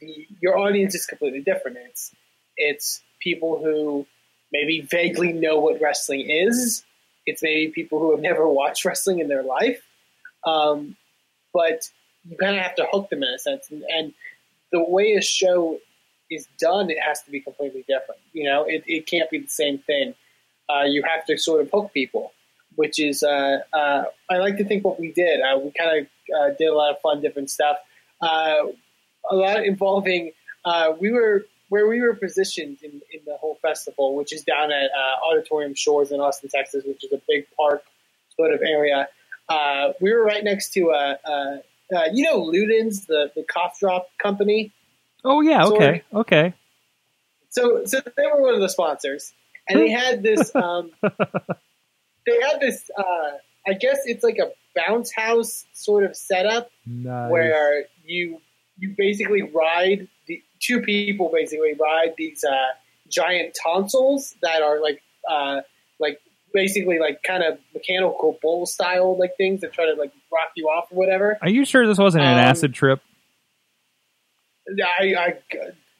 [0.00, 1.76] the, your audience is completely different.
[1.88, 2.12] It's
[2.56, 4.06] it's people who
[4.52, 6.84] maybe vaguely know what wrestling is.
[7.26, 9.82] It's maybe people who have never watched wrestling in their life.
[10.46, 10.96] Um,
[11.52, 11.90] but
[12.28, 13.70] you kind of have to hook them in a sense.
[13.70, 14.14] And, and
[14.72, 15.78] the way a show
[16.30, 18.20] is done, it has to be completely different.
[18.32, 20.14] You know, it, it can't be the same thing.
[20.68, 22.32] Uh, you have to sort of hook people,
[22.76, 25.40] which is, uh, uh, I like to think what we did.
[25.40, 27.76] Uh, we kind of uh, did a lot of fun, different stuff.
[28.20, 28.64] Uh,
[29.30, 30.32] a lot involving,
[30.64, 34.72] uh, we were, where we were positioned in, in the whole festival, which is down
[34.72, 37.82] at uh, Auditorium Shores in Austin, Texas, which is a big park
[38.36, 39.08] sort of area.
[39.48, 41.56] Uh, we were right next to, uh, uh,
[41.94, 44.72] uh, you know, Luden's, the, the cough drop company.
[45.24, 46.54] Oh yeah, Sort okay, okay.
[47.50, 49.32] So, so they were one of the sponsors,
[49.68, 50.54] and they had this.
[50.54, 52.90] Um, they had this.
[52.96, 53.02] Uh,
[53.66, 57.30] I guess it's like a bounce house sort of setup Nice.
[57.30, 58.40] where you
[58.78, 62.54] you basically ride the two people basically ride these uh,
[63.10, 65.60] giant tonsils that are like uh,
[65.98, 66.20] like
[66.54, 70.66] basically like kind of mechanical bull style like things that try to like rock you
[70.66, 71.36] off or whatever.
[71.42, 73.00] Are you sure this wasn't an Um, acid trip?
[75.00, 75.34] I, I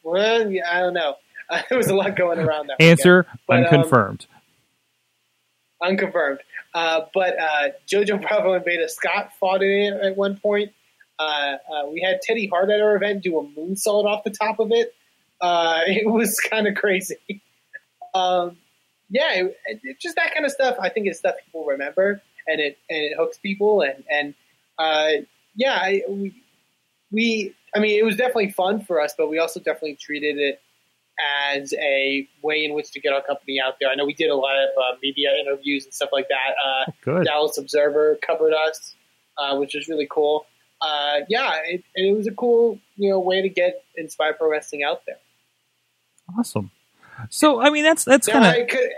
[0.02, 1.14] well, yeah, I don't know.
[1.68, 2.80] there was a lot going around that.
[2.80, 4.26] Answer But, um, unconfirmed.
[5.82, 6.40] unconfirmed.
[6.74, 10.72] Uh, but uh, Jojo Bravo and Beta Scott fought in it at one point.
[11.18, 14.60] Uh, uh, we had Teddy Hart at our event do a moonsault off the top
[14.60, 14.94] of it.
[15.40, 17.16] Uh, it was kind of crazy.
[18.14, 18.56] Um,
[19.10, 20.76] yeah, it, it, just that kind of stuff.
[20.80, 23.80] I think is stuff people remember, and it and it hooks people.
[23.80, 24.34] And and
[24.78, 25.22] uh,
[25.54, 26.42] yeah, I, we
[27.10, 27.54] we.
[27.74, 30.60] I mean, it was definitely fun for us, but we also definitely treated it
[31.18, 33.90] as a way in which to get our company out there.
[33.90, 36.54] I know we did a lot of uh, media interviews and stuff like that.
[36.64, 37.24] Uh, Good.
[37.24, 38.94] Dallas Observer covered us,
[39.36, 40.46] uh, which was really cool.
[40.80, 44.84] Uh, yeah, it, it was a cool you know way to get Inspire Pro Wrestling
[44.84, 45.18] out there.
[46.38, 46.70] Awesome.
[47.30, 48.68] So I mean, that's that's kind I of.
[48.68, 48.90] could,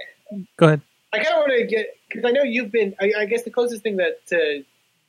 [0.56, 0.82] Go ahead.
[1.12, 2.94] I kind of want to get because I know you've been.
[3.00, 4.64] I, I guess the closest thing that to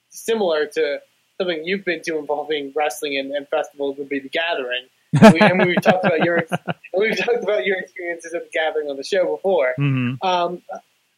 [0.10, 1.00] similar to
[1.38, 4.86] something you've been to involving wrestling and, and festivals would be the Gathering.
[5.14, 6.46] We, and we've talked about your
[6.98, 9.74] we've talked about your experiences at the Gathering on the show before.
[9.78, 10.18] Mhm.
[10.24, 10.62] Um,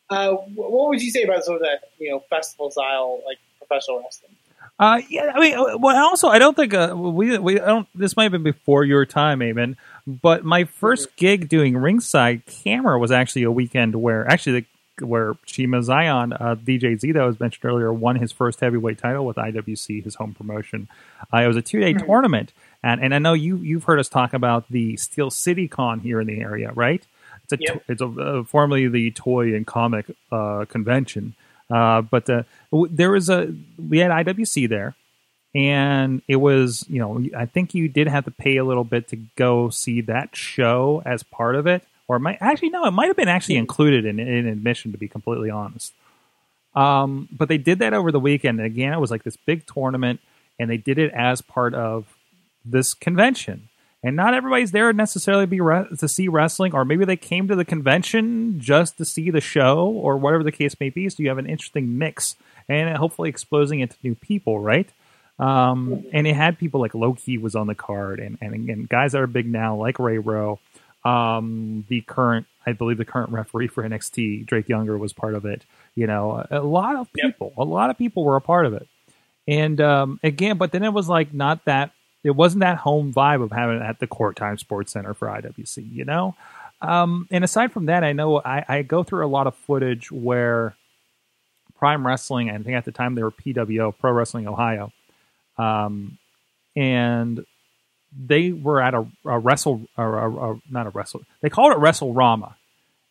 [0.09, 4.01] uh, what would you say about sort of that you know festival style like professional
[4.01, 4.31] wrestling?
[4.79, 7.87] Uh, yeah, I mean, uh, well, also, I don't think uh, we we I don't.
[7.93, 9.75] This might have been before your time, Eamon.
[10.07, 14.65] But my first gig doing ringside camera was actually a weekend where actually
[14.99, 19.25] the, where Shiima Xion, uh, DJZ that was mentioned earlier, won his first heavyweight title
[19.25, 20.87] with IWC, his home promotion.
[21.33, 22.05] Uh, it was a two day Mhm.
[22.05, 22.51] tournament,
[22.83, 26.19] and and I know you you've heard us talk about the Steel City Con here
[26.21, 27.05] in the area, right?
[27.45, 27.83] It's a Yep.
[27.89, 31.35] it's a uh, formerly the toy and comic uh, convention.
[31.69, 34.95] Uh, but uh, w- there was a we had IWC there,
[35.55, 39.07] and it was you know I think you did have to pay a little bit
[39.09, 42.91] to go see that show as part of it, or it might actually no, it
[42.91, 45.93] might have been actually included in, in admission to be completely honest.
[46.75, 48.59] Um, but they did that over the weekend.
[48.59, 50.19] And again, it was like this big tournament,
[50.59, 52.05] and they did it as part of
[52.65, 53.69] this convention.
[54.05, 57.55] And not everybody's there necessarily be re- to see wrestling, or maybe they came to
[57.55, 61.07] the convention just to see the show, or whatever the case may be.
[61.07, 62.35] So you have an interesting mix,
[62.67, 64.89] and hopefully exposing it to new people, right?
[65.39, 69.13] Um, and it had people like Loki was on the card, and and again, guys
[69.13, 70.59] that are big now, like Ray Rowe,
[71.05, 75.45] um, the current, I believe, the current referee for NXT, Drake Younger, was part of
[75.45, 75.63] it.
[75.95, 78.73] You know, a, a lot of people, a lot of people were a part of
[78.73, 78.87] it.
[79.47, 81.91] And um, again, but then it was like not that
[82.23, 85.27] it wasn't that home vibe of having it at the Court Time Sports Center for
[85.27, 86.35] IWC, you know.
[86.81, 90.11] Um, and aside from that, I know I, I go through a lot of footage
[90.11, 90.75] where
[91.77, 94.91] Prime Wrestling, I think at the time they were PWO, Pro Wrestling Ohio,
[95.57, 96.17] um,
[96.75, 97.45] and
[98.25, 101.79] they were at a, a wrestle, or a, a, not a wrestle, they called it
[101.79, 102.55] Wrestle Rama,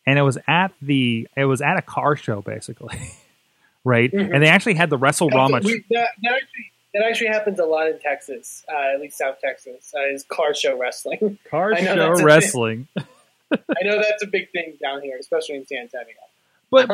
[0.05, 2.99] and it was at the, it was at a car show basically,
[3.83, 4.11] right?
[4.11, 4.33] Mhm.
[4.33, 5.61] And they actually had the Wrestle Rama.
[5.61, 9.93] That, that actually, that actually happens a lot in Texas, uh, at least South Texas.
[9.95, 11.39] Uh, is car show wrestling.
[11.49, 12.87] Car show wrestling.
[13.51, 16.15] I know that's a big thing down here, especially in San Antonio.
[16.71, 16.87] But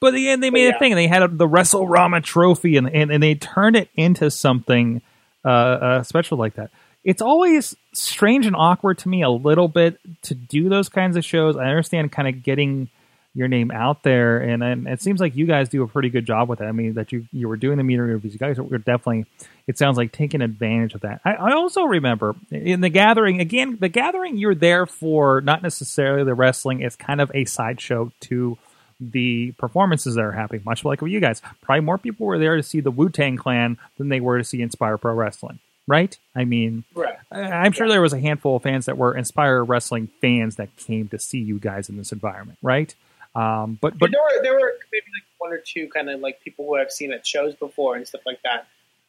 [0.00, 0.94] but again, they made But a thing.
[0.94, 5.00] They had a, the Wrestle Rama trophy, and, and and they turned it into something
[5.44, 6.70] uh, uh, special like that.
[7.04, 11.24] It's always strange and awkward to me a little bit to do those kinds of
[11.24, 11.56] shows.
[11.56, 12.90] I understand kind of getting
[13.34, 16.24] your name out there, and, and it seems like you guys do a pretty good
[16.24, 16.64] job with it.
[16.66, 18.32] I mean, that you you were doing the media reviews.
[18.32, 19.26] You guys were definitely,
[19.66, 21.20] it sounds like taking advantage of that.
[21.24, 26.22] I, I also remember in the gathering again, the gathering you're there for not necessarily
[26.24, 26.80] the wrestling.
[26.80, 28.56] It's kind of a sideshow to
[29.00, 30.62] the performances that are happening.
[30.64, 33.36] Much like with you guys, probably more people were there to see the Wu Tang
[33.36, 35.58] Clan than they were to see Inspire Pro Wrestling.
[35.86, 36.16] Right?
[36.34, 37.16] I mean, Right.
[37.30, 40.74] I- I'm sure there was a handful of fans that were Inspire Wrestling fans that
[40.76, 42.94] came to see you guys in this environment, right?
[43.34, 46.40] Um, but But there were there were maybe like one or two kind of like
[46.42, 48.66] people who I've seen at shows before and stuff like that.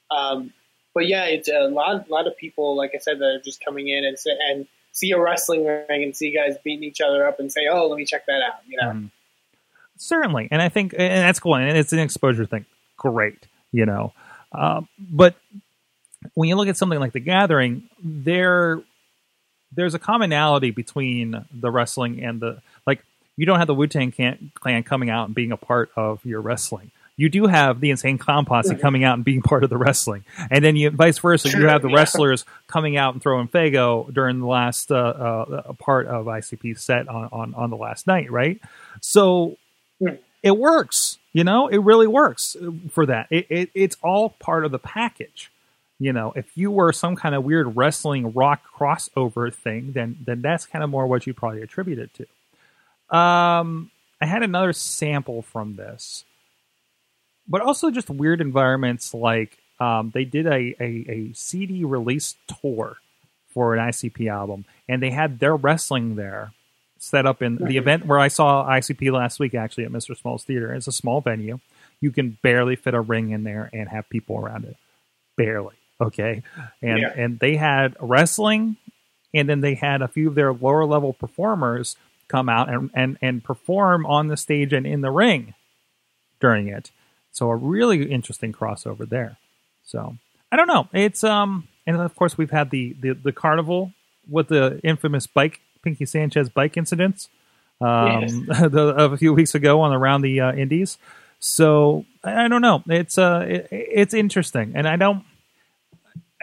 [0.10, 0.52] Um,
[0.94, 3.88] but yeah, it's a lot lot of people like I said that are just coming
[3.90, 7.40] in and sit and see a wrestling ring and see guys beating each other up
[7.40, 9.12] and say, "Oh, let me check that out." You know, Mhm.
[9.98, 12.66] certainly, and I think and that's cool, and it's an exposure thing.
[12.98, 14.14] Great, you know,
[14.54, 15.36] um, but
[16.34, 18.82] when you look at something like the Gathering, there
[19.72, 22.62] there's a commonality between the wrestling and the.
[23.38, 26.42] You don't have the Wu Tang Clan coming out and being a part of your
[26.42, 26.92] wrestling.
[27.18, 30.26] You do have the Insane Clown Posse coming out and being part of the wrestling,
[30.52, 31.50] and then you vice versa.
[31.50, 31.96] you have the yeah.
[31.96, 37.08] wrestlers coming out and throwing Faygo during the last uh, uh, part of ICP set
[37.08, 38.60] on, on on the last night, right?
[39.02, 39.56] So
[40.02, 40.16] Hmm.
[40.44, 42.58] it works, you know, it really works
[42.92, 43.28] for that.
[43.30, 45.50] It, it it's all part of the package.
[46.00, 50.42] You know, if you were some kind of weird wrestling rock crossover thing, then then
[50.42, 52.26] that's kind of more what you probably attribute it to.
[53.10, 53.92] Um,
[54.22, 56.24] I had another sample from this,
[57.48, 62.98] but also just weird environments like um, they did a, a, a CD release tour
[63.50, 66.52] for an ICP album, and they had their wrestling there
[66.98, 70.18] set up in the event where I saw ICP last week, actually at Mr.
[70.18, 70.74] Small's Theater.
[70.74, 71.60] It's a small venue.
[72.02, 74.76] You can barely fit a ring in there and have people around it.
[75.38, 75.76] Barely.
[76.02, 76.42] Okay.
[76.82, 77.14] And Yeah.
[77.16, 78.78] and they had wrestling
[79.34, 81.96] and then they had a few of their lower level performers
[82.28, 85.54] come out and, and, and perform on the stage and in the ring
[86.40, 86.92] during it.
[87.32, 89.38] So a really interesting crossover there.
[89.84, 90.18] So
[90.52, 90.88] I don't know.
[90.94, 93.92] It's um and of course we've had the the, the carnival
[94.30, 97.30] with the infamous bike Pinky Sanchez bike incidents
[97.82, 100.98] um, the, of a few weeks ago on around the uh, Indies.
[101.40, 102.84] So I, I don't know.
[102.88, 105.24] It's uh it, it's interesting, and I don't.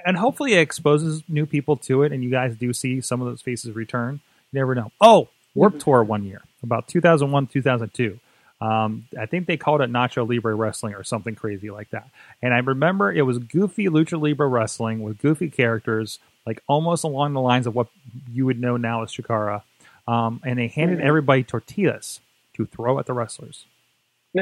[0.04, 3.28] And hopefully, it exposes new people to it, and you guys do see some of
[3.28, 4.20] those faces return.
[4.50, 4.90] You never know.
[5.00, 8.18] Oh, Warped Tour one year, about 2001, 2002.
[8.60, 12.08] Um, I think they called it Nacho Libre Wrestling or something crazy like that.
[12.40, 17.32] And I remember it was goofy Lucha Libre Wrestling with goofy characters, like almost along
[17.32, 17.88] the lines of what
[18.32, 19.62] you would know now as Chikara.
[20.06, 21.04] Um, and they handed Mhm.
[21.04, 22.20] everybody tortillas
[22.54, 23.66] to throw at the wrestlers.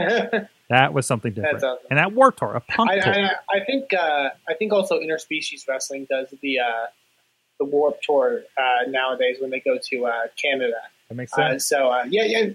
[0.70, 1.54] That was something different.
[1.56, 1.84] That's awesome.
[1.90, 3.12] And at Warped Tour, a punk I, tour.
[3.12, 6.86] I, I think uh, I think also interspecies wrestling does the uh,
[7.60, 10.80] the Warped Tour uh, nowadays when they go to uh, Canada.
[11.08, 11.66] that makes Uh, sense.
[11.68, 12.46] so uh, yeah, yeah,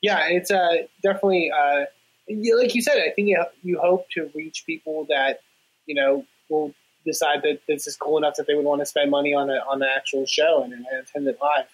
[0.00, 0.26] yeah.
[0.28, 1.84] It's uh, definitely uh,
[2.28, 2.96] like you said.
[2.98, 5.40] I think you, you hope to reach people that
[5.86, 6.74] you know will
[7.04, 9.58] decide that this is cool enough that they would want to spend money on a,
[9.68, 11.66] on the actual show and, and attend it live.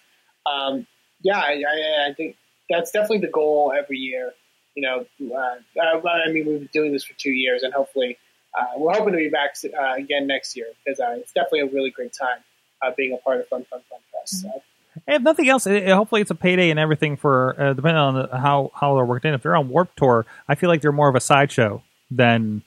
[0.45, 0.85] Um,
[1.21, 2.35] yeah, I, I, I think
[2.69, 4.33] that's definitely the goal every year.
[4.75, 8.17] You know, uh, uh, I mean, we've been doing this for two years, and hopefully,
[8.57, 11.65] uh, we're hoping to be back uh, again next year because uh, it's definitely a
[11.67, 12.39] really great time
[12.81, 14.41] uh, being a part of Fun Fun Fun Fest.
[14.41, 14.61] So.
[15.07, 17.97] And if nothing else, it, it- hopefully it's a payday and everything for uh, depending
[17.97, 19.33] on the, how how they're worked in.
[19.33, 22.61] If they're on Warped Tour, I feel like they're more of a sideshow than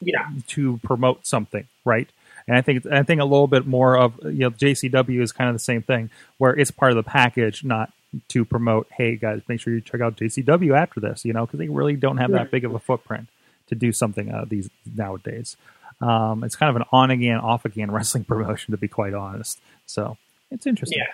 [0.00, 0.28] Yeah.
[0.48, 2.08] to promote something, right?
[2.48, 5.48] And I think I think a little bit more of you know JCW is kind
[5.50, 7.92] of the same thing, where it's part of the package, not
[8.28, 8.88] to promote.
[8.96, 11.96] Hey guys, make sure you check out JCW after this, you know, because they really
[11.96, 13.28] don't have that big of a footprint
[13.68, 15.56] to do something uh, these nowadays.
[16.02, 19.60] Um, it's kind of an on again, off again wrestling promotion, to be quite honest.
[19.86, 20.16] So
[20.50, 20.98] it's interesting.
[20.98, 21.12] Yeah.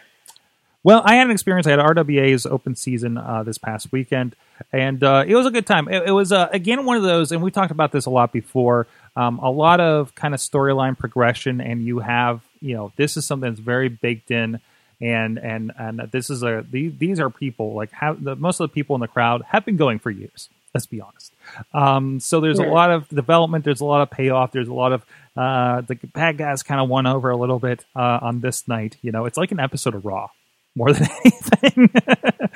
[0.85, 1.67] Well, I had an experience.
[1.67, 4.37] I had RWA's open season uh, this past weekend,
[4.73, 5.89] and uh, it was a good time.
[5.89, 8.33] It, it was uh, again one of those, and we talked about this a lot
[8.33, 8.87] before.
[9.17, 13.27] Um, a lot of kind of storyline progression, and you have you know this is
[13.27, 14.61] something that's very baked in,
[15.01, 18.71] and and and this is a these, these are people like how the, most of
[18.71, 20.49] the people in the crowd have been going for years.
[20.75, 21.35] Let's be honest.
[21.73, 23.65] Um, so there's a lot of development.
[23.65, 24.53] There's a lot of payoff.
[24.53, 25.05] There's a lot of
[25.37, 28.97] uh, the bad guys kind of won over a little bit uh, on this night.
[29.01, 30.29] You know, it's like an episode of Raw
[30.75, 31.91] more than anything.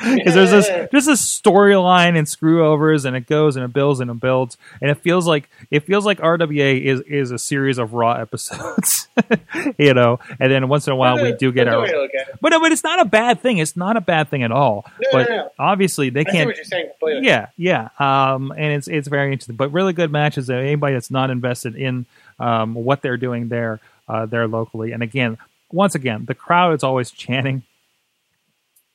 [0.03, 4.01] Because there's this just this storyline and screw overs, and it goes and it builds
[4.01, 7.79] and it builds, and it feels like it feels like RWA is is a series
[7.79, 9.09] of Raw episodes,
[9.79, 10.19] you know.
[10.41, 11.81] And then once in a while, we do get our.
[11.81, 12.39] way to look at it.
[12.41, 13.59] But no, but it's not a bad thing.
[13.59, 14.85] It's not a bad thing at all.
[15.01, 16.47] No, but no, obviously, they I can't.
[16.47, 17.27] what you're saying completely.
[17.27, 17.89] Yeah, yeah.
[17.99, 20.51] Um, and it's it's very interesting, but really good matches.
[20.51, 22.07] Anybody that's not invested in
[22.39, 25.39] um, what they're doing there, uh, there locally, and again,
[25.71, 27.63] once again, the crowd is always chanting.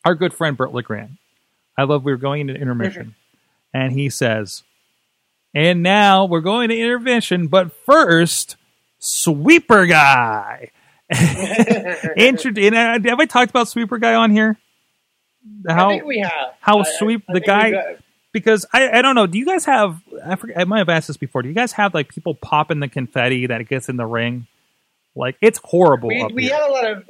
[0.08, 1.18] Our good friend Bert Legrand,
[1.78, 3.14] I love we were going into intermission,
[3.74, 4.64] and he says,
[5.54, 8.56] "And now we're going to intermission, but first,
[9.00, 10.72] sweeper guy."
[12.16, 14.56] Intro- and, uh, have I talked about sweeper guy on here?
[15.68, 16.54] How I think we have.
[16.62, 17.98] how I- sweep I the think guy
[18.32, 19.28] because I, I don't know.
[19.28, 20.00] Do you guys have?
[20.26, 21.42] I forget, I might have asked this before.
[21.42, 24.48] Do you guys have like people popping the confetti that gets in the ring?
[25.18, 27.10] Like it's horrible we, we have a lot of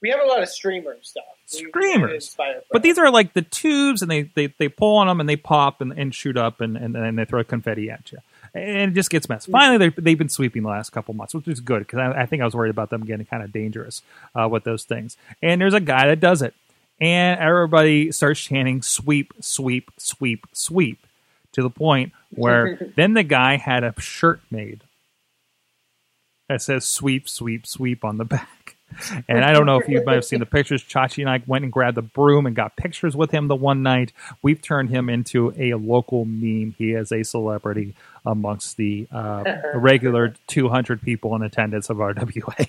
[0.00, 1.24] we have a lot of streamer stuff.
[1.54, 2.12] We- we Streamers.
[2.26, 5.20] inspire from But these are like the tubes, and they, they, they pull on them
[5.20, 8.18] and they pop and, and shoot up, and, and then they throw confetti at you,
[8.54, 9.48] and it just gets messed.
[9.50, 12.26] Finally, they they've been sweeping the last couple months, which is good because I, I
[12.26, 14.02] think I was worried about them getting kind of dangerous
[14.34, 15.16] uh, with those things.
[15.42, 16.54] And there's a guy that does it,
[17.00, 21.06] and everybody starts chanting "sweep, sweep, sweep, sweep,"
[21.52, 24.82] to the point where then the guy had a shirt made
[26.48, 28.76] that says "sweep, sweep, sweep" on the back.
[29.28, 30.82] And I don't know if you might have seen the pictures.
[30.82, 33.82] Chachi and I went and grabbed the broom and got pictures with him the one
[33.82, 34.12] night.
[34.42, 36.74] We've turned him into a local meme.
[36.78, 37.94] He is a celebrity
[38.24, 39.44] amongst the uh,
[39.74, 42.68] regular 200 people in attendance of RWA.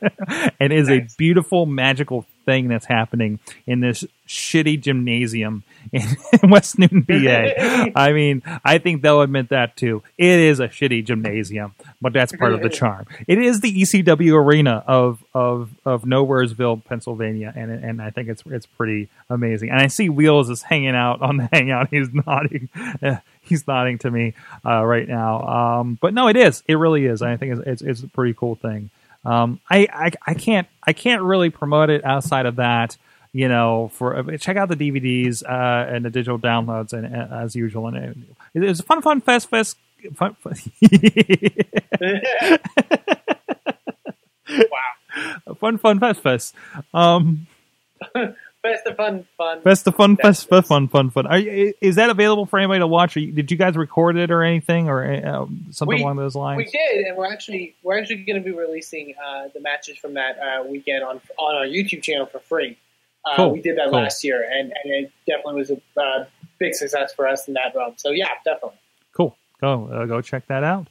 [0.60, 6.04] and it is a beautiful, magical thing that's happening in this shitty gymnasium in
[6.48, 7.90] West Newton, PA.
[7.94, 10.02] I mean, I think they'll admit that too.
[10.18, 13.06] It is a shitty gymnasium, but that's part of the charm.
[13.26, 18.42] It is the ECW arena of of of Nowheresville, Pennsylvania, and and I think it's
[18.46, 19.70] it's pretty amazing.
[19.70, 21.88] And I see Wheels is hanging out on the hangout.
[21.90, 22.68] He's nodding.
[23.50, 24.34] Uh, He's nodding to me
[24.64, 25.42] uh, right now.
[25.42, 26.62] Um, but no, it is.
[26.66, 27.22] It really is.
[27.22, 28.90] I think it's it's, it's a pretty cool thing.
[29.24, 32.96] Um, I, I I can't I can't really promote it outside of that
[33.32, 37.54] you know, for check out the DVDs uh, and the digital downloads, and, uh, as
[37.54, 38.16] usual, and it,
[38.54, 39.76] it was a fun, fun fest, fest,
[40.16, 40.34] fun.
[40.34, 40.56] fun.
[44.48, 46.54] wow, fun, fun fest, fest.
[46.92, 47.46] Um,
[48.62, 49.62] Best of fun, fun.
[49.62, 51.26] Fest of fun, fest, fest, fun, fun, fun.
[51.26, 53.16] Are you, is that available for anybody to watch?
[53.16, 56.34] Or you, did you guys record it or anything, or uh, something We- along those
[56.34, 56.58] lines?
[56.58, 60.14] We did, and we're actually we're actually going to be releasing uh, the matches from
[60.14, 62.76] that uh, weekend on on our YouTube channel for free.
[63.24, 64.00] Uh, Cool, We did that cool.
[64.00, 66.24] last year, and, and it definitely was a uh,
[66.58, 67.94] big success for us in that realm.
[67.96, 68.78] So yeah, definitely.
[69.14, 69.36] Cool.
[69.60, 70.86] Go uh, go check that out.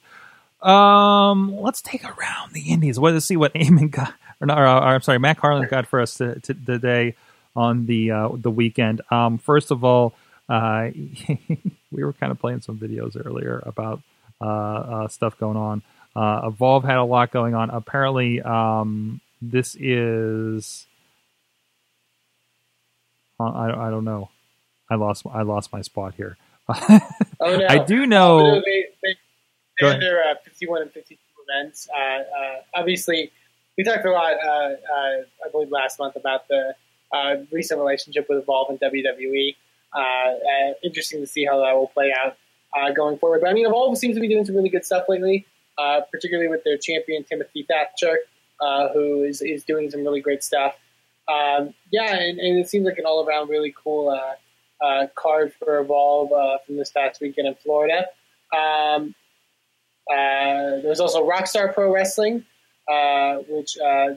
[0.68, 2.98] Um, let's take a round the Indies.
[2.98, 6.02] Let's see what Eamon got, or, not, or, uh, I'm sorry, Matt Carlin got for
[6.02, 7.16] us to, to, today
[7.56, 9.02] on the uh, the weekend.
[9.12, 10.14] Um, first of all,
[10.48, 10.90] uh,
[11.92, 14.02] we were kind of playing some videos earlier about
[14.42, 15.82] uh, uh, stuff going on.
[16.16, 17.70] Uh, Evolve had a lot going on.
[17.70, 20.86] Apparently, um, this is.
[23.40, 24.30] Uh, I, I don't know.
[24.90, 26.38] I lost I lost my spot here.
[26.68, 27.00] Oh
[27.40, 28.40] no, I do know.
[28.40, 29.16] Oh, no, they, they,
[29.80, 31.88] Go they're their uh, 51 and 52 events.
[31.90, 32.24] Uh, uh,
[32.74, 33.32] obviously,
[33.78, 34.76] we talked a lot, uh, uh,
[35.46, 36.76] I believe, last month about the
[37.14, 39.56] uh, recent relationship with Evolve and WWE.
[39.94, 42.38] Uh, uh, interesting to see how that will play out
[42.78, 43.42] uh, going forward.
[43.42, 45.46] But I mean, Evolve seems to be doing some really good stuff lately,
[45.78, 48.20] uh, particularly with their champion Timothy Thatcher,
[48.94, 50.76] who is, is doing some really great stuff.
[51.28, 54.18] Um, yeah, and, and it seems like an all around really cool
[55.16, 56.30] card for Evolve
[56.66, 58.06] from this past weekend in Florida.
[58.56, 59.14] Um,
[60.12, 62.44] uh, there's also Rockstar Pro Wrestling,
[62.88, 64.16] uh, which uh,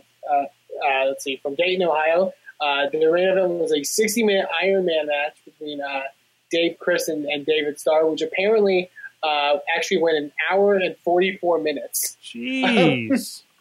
[1.07, 2.33] let's see, from Dayton, Ohio.
[2.63, 6.03] Uh, the main event was a 60 minute Iron Man match between uh,
[6.51, 8.89] Dave Crist and, and David Starr, which apparently
[9.23, 12.17] uh, actually went an hour and 44 minutes.
[12.23, 13.43] Jeez.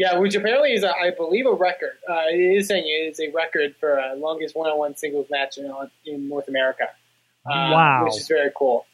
[0.00, 1.98] Yeah, which apparently is, a, I believe, a record.
[2.08, 5.70] Uh, it is saying it is a record for uh, longest one-on-one singles match in,
[6.06, 6.84] in North America.
[7.44, 8.04] Wow.
[8.04, 8.86] which is very cool.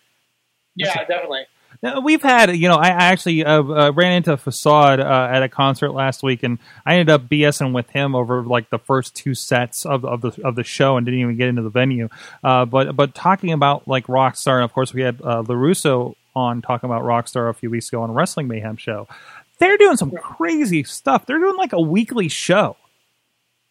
[0.75, 1.47] Yeah, definitely.
[1.83, 5.49] Now, We've had, you know, I actually uh, uh, ran into Facade uh, at a
[5.49, 9.35] concert last week, and I ended up BSing with him over like the first two
[9.35, 12.09] sets of, of the of the show, and didn't even get into the venue.
[12.43, 16.63] Uh, but but talking about like Rockstar, and of course we had uh, Larusso on
[16.63, 19.09] talking about Rockstar a few weeks ago on a Wrestling Mayhem show.
[19.59, 21.25] They're doing some crazy stuff.
[21.27, 22.77] They're doing like a weekly show,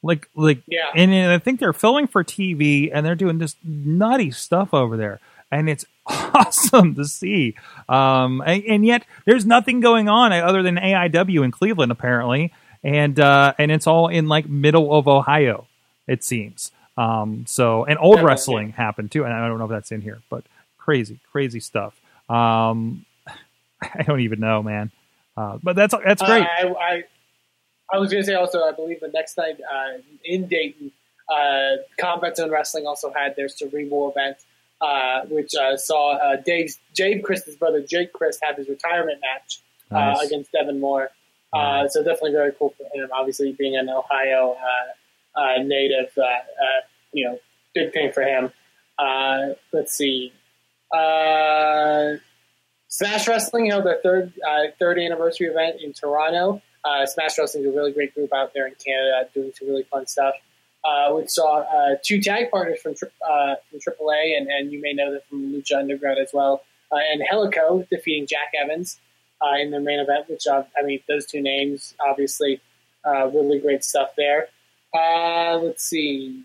[0.02, 0.92] like like Yeah.
[0.96, 4.98] and, and I think they're filming for TV, and they're doing this nutty stuff over
[4.98, 5.20] there,
[5.52, 5.86] and it's
[6.34, 7.56] awesome to see.
[7.90, 12.54] Um, and, and yet there's nothing going on other than AIW in Cleveland apparently,
[12.84, 15.68] and uh, and it's all in like middle of Ohio,
[16.08, 16.72] it seems.
[16.98, 20.22] Um, so and Olde Wrestling happened too, and I don't know if that's in here,
[20.30, 20.44] but
[20.78, 22.00] crazy, crazy stuff.
[22.30, 23.06] Um,
[23.82, 24.92] I don't even know, man.
[25.36, 26.44] Uh, but that's that's great.
[26.44, 27.04] Uh, I, I,
[27.92, 30.92] I was going to say also, I believe the next night uh, in Dayton,
[31.30, 34.38] uh, Combat Zone Wrestling also had their cerebral event,
[34.82, 39.62] uh, which uh, saw uh, Dave, Dave Crist's brother, Jake Crist, have his retirement match
[39.92, 40.28] uh, Nice.
[40.28, 41.10] against Devin Moore.
[41.54, 46.12] Uh, so definitely very cool for him, obviously being an Ohio uh, uh, native.
[46.18, 46.82] Uh, uh,
[47.14, 47.40] you know,
[47.74, 48.52] big thing for him.
[49.00, 50.34] Uh, let's see.
[50.94, 52.16] Uh,
[52.90, 56.62] Smash Wrestling held their third uh, third anniversary event in Toronto.
[56.84, 59.84] Uh, Smash Wrestling is a really great group out there in Canada, doing some really
[59.84, 60.36] fun stuff.
[60.86, 62.94] Uh, we saw uh, two tag partners from
[63.28, 66.62] uh, from AAA, and, and you may know them from Lucha Underground as well.
[66.92, 69.00] Uh, Angélico defeating Jack Evans
[69.42, 72.62] uh, in their main event, which uh, I mean, those two names obviously
[73.06, 74.48] uh, really great stuff there.
[74.94, 76.44] Uh, let's see.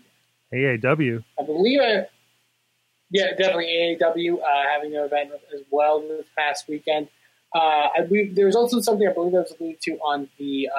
[0.53, 1.23] AAW.
[1.39, 2.07] I believe I,
[3.11, 7.09] yeah, definitely AAW uh, having their event as well this past weekend.
[7.53, 10.69] Uh, I believe there was also something I believe I was alluded to on the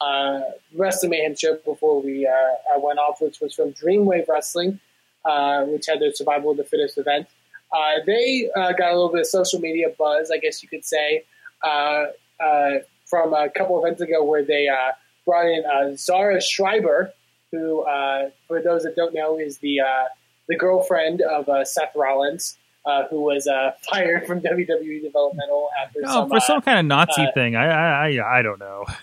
[0.00, 0.40] uh,
[0.74, 4.80] Wrestling Mayhem show before we uh, I went off, which was from Dreamwave Wrestling,
[5.24, 7.26] uh, which had their Survival of the Fittest event.
[7.72, 10.84] Uh, they uh, got a little bit of social media buzz, I guess you could
[10.84, 11.24] say,
[11.62, 12.04] uh,
[12.40, 12.70] uh,
[13.06, 14.92] from a couple events ago where they uh,
[15.24, 17.12] brought in uh, Zahra Schreiber,
[17.50, 20.04] who, uh, for those that don't know, is the uh,
[20.48, 26.00] the girlfriend of uh, Seth Rollins, uh, who was uh, fired from WWE Developmental after
[26.04, 27.56] Oh, some for some uh, kind of Nazi thing.
[27.56, 28.84] I, I I I don't know.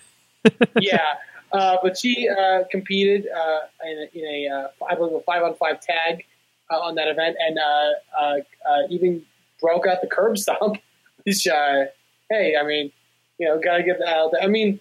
[0.80, 1.14] yeah,
[1.52, 5.44] uh, but she uh, competed uh, in a, in a uh, I believe a five
[5.44, 6.26] on five tag
[6.72, 8.38] uh, on that event, and uh, uh,
[8.70, 9.24] uh, even
[9.60, 10.78] broke out the curb stomp.
[11.24, 11.86] Which, uh,
[12.32, 12.92] hey, I mean,
[13.38, 14.42] you know, gotta get that out there.
[14.42, 14.80] I mean,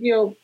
[0.00, 0.36] you know,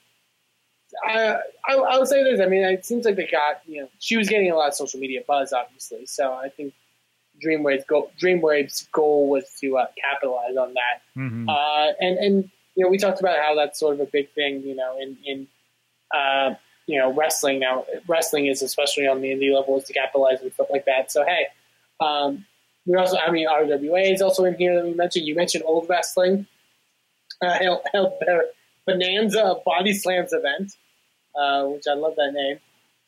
[1.07, 2.41] I, I I would say this.
[2.41, 4.75] I mean, it seems like they got you know she was getting a lot of
[4.75, 6.05] social media buzz, obviously.
[6.05, 6.75] So I think
[7.43, 11.03] Dreamwave's goal Dreamwave's goal was to uh, capitalize on that.
[11.17, 11.49] Mhm.
[11.49, 14.63] Uh, and and you know we talked about how that's sort of a big thing,
[14.63, 15.47] you know, in in
[16.15, 16.55] uh,
[16.87, 17.85] you know wrestling now.
[18.07, 21.11] Wrestling is especially on the indie level is to capitalize and stuff like that.
[21.13, 21.47] So hey,
[22.01, 22.45] um,
[22.87, 25.27] we also I mean RWA is also in here that we mentioned.
[25.27, 26.47] You mentioned Olde Wrestling
[27.43, 28.45] uh, held, held their
[28.87, 30.77] Bonanza Body Slams event,
[31.39, 32.59] uh, which I love that name.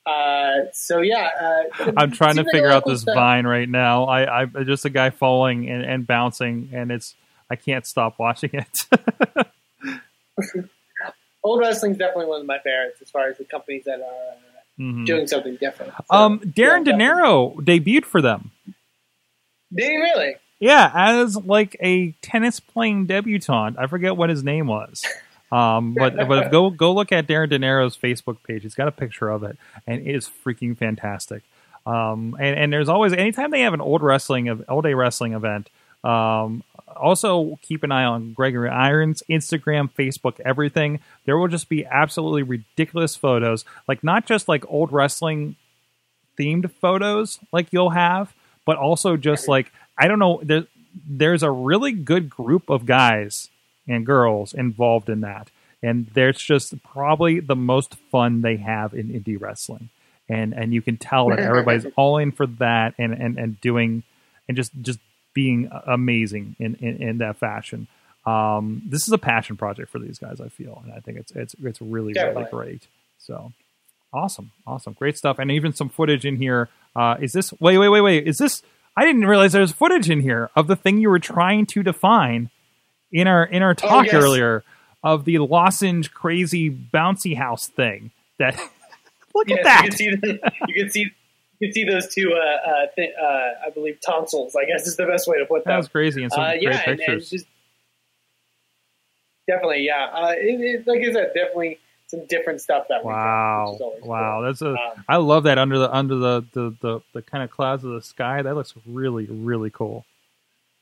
[0.07, 3.15] Uh, so yeah, uh, I'm trying to like figure out cool this stuff.
[3.15, 4.05] vine right now.
[4.05, 7.15] I I just a guy falling and, and bouncing, and it's
[7.51, 9.47] I can't stop watching it.
[11.43, 14.37] Olde Wrestling's definitely one of my favorites as far as the companies that are uh,
[14.81, 15.07] Mhm.
[15.07, 15.93] doing something different.
[16.11, 18.51] So, Um, Darren yeah, De Niro debuted for them.
[19.73, 20.35] Did he really?
[20.59, 23.77] Yeah, as like a tennis playing debutante.
[23.79, 25.05] I forget what his name was.
[25.53, 28.63] Um, but but go go look at Darren De Niro's Facebook page.
[28.63, 31.43] He's got a picture of it, and it is freaking fantastic.
[31.87, 35.35] Um, and, and there's always anytime they have an Olde Wrestling of old day wrestling
[35.35, 35.69] event.
[36.05, 36.63] Um,
[36.95, 41.01] also keep an eye on Gregory Irons Instagram, Facebook, everything.
[41.25, 45.57] There will just be absolutely ridiculous photos, like not just like old wrestling
[46.39, 48.33] themed photos like you'll have,
[48.65, 50.41] but also just like I don't know.
[50.43, 50.67] There,
[51.09, 53.49] there's a really good group of guys
[53.89, 55.51] and girls involved in that,
[55.83, 59.89] and there's just probably the most fun they have in indie wrestling,
[60.29, 64.03] and and you can tell that everybody's all in for that and and and doing
[64.49, 64.99] and just just
[65.35, 67.89] being amazing in in, in that fashion.
[68.27, 71.33] Um, this is a passion project for these guys, I feel, and I think it's
[71.33, 72.87] it's it's really really great.
[73.19, 73.53] So
[74.13, 76.69] awesome, awesome, great stuff, and even some footage in here.
[76.97, 78.27] Uh, is this wait wait wait wait?
[78.27, 78.63] Is this?
[78.97, 82.51] I didn't realize there's footage in here of the thing you were trying to define
[83.13, 84.15] in our in our talk yes.
[84.15, 84.65] earlier
[85.03, 88.11] of the lozenge crazy bouncy house thing.
[88.39, 88.55] That
[89.35, 89.83] look Yes, at that.
[89.85, 91.11] You can see the, you can see
[91.61, 92.33] you can see those two.
[92.35, 94.57] Uh, uh, th- uh, I believe tonsils.
[94.57, 96.63] I guess is the best way to put That was crazy and some Uh, great
[96.63, 97.31] yeah, and, and pictures.
[97.31, 97.47] just
[99.49, 100.07] definitely, yeah.
[100.13, 103.67] Uh, it, it, like I said, definitely some different stuff that we Wow!
[103.69, 104.35] which is always Wow!
[104.37, 104.43] cool.
[104.47, 104.71] That's a.
[104.71, 107.93] Um, I love that under the under the the, the, the kind of clouds of
[107.93, 108.43] the sky.
[108.43, 110.05] That looks really really cool.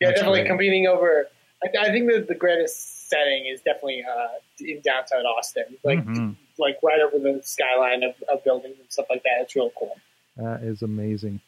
[0.00, 0.48] Yeah, That's definitely great.
[0.48, 1.26] competing over.
[1.62, 4.28] I, I think that the greatest setting is definitely uh,
[4.60, 6.36] in downtown Austin, like Mhm.
[6.58, 9.38] like right over the skyline of, of buildings and stuff like that.
[9.42, 9.96] It's real cool.
[10.36, 11.40] That is amazing.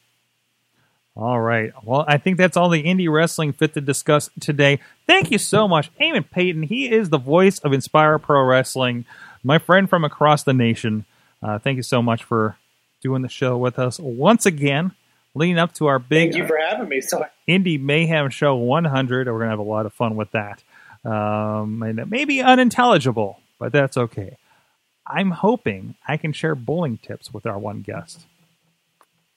[1.16, 1.72] All right.
[1.84, 4.80] Well, I think that's all the indie wrestling fit to discuss today.
[5.06, 6.64] Thank you so much, Eamon Paton.
[6.64, 9.04] He is the voice of Inspire Pro Wrestling,
[9.44, 11.04] my friend from across the nation.
[11.40, 12.56] Uh, thank you so much for
[13.00, 14.90] doing the show with us once again,
[15.36, 17.00] leading up to our big Thank you for having me.
[17.00, 19.28] So Indy Mayhem Show 100.
[19.28, 20.64] We're going to have a lot of fun with that.
[21.04, 24.36] Um, and it may be unintelligible, but that's okay.
[25.06, 28.24] I'm hoping I can share bowling tips with our one guest.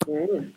[0.07, 0.53] Mm,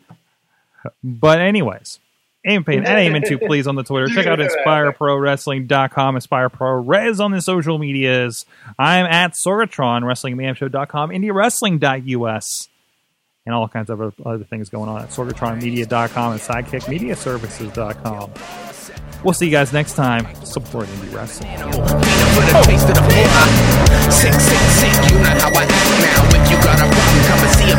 [1.03, 1.99] But anyways,
[2.47, 4.07] Eamon Paton at eamon2please on the Twitter.
[4.07, 8.45] Check out InspireProWrestling.com, Inspire Pro Res on the social medias.
[8.79, 12.69] I'm at Sorgatron, WrestlingMayhemShow.com, IndieWrestling.us,
[13.45, 18.31] and all kinds of other, other things going on at SorgatronMedia.com and SidekickMediaServices.com.
[19.23, 20.25] We'll see you guys next time.
[20.43, 21.51] Support indie wrestling.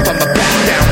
[0.05, 0.92] for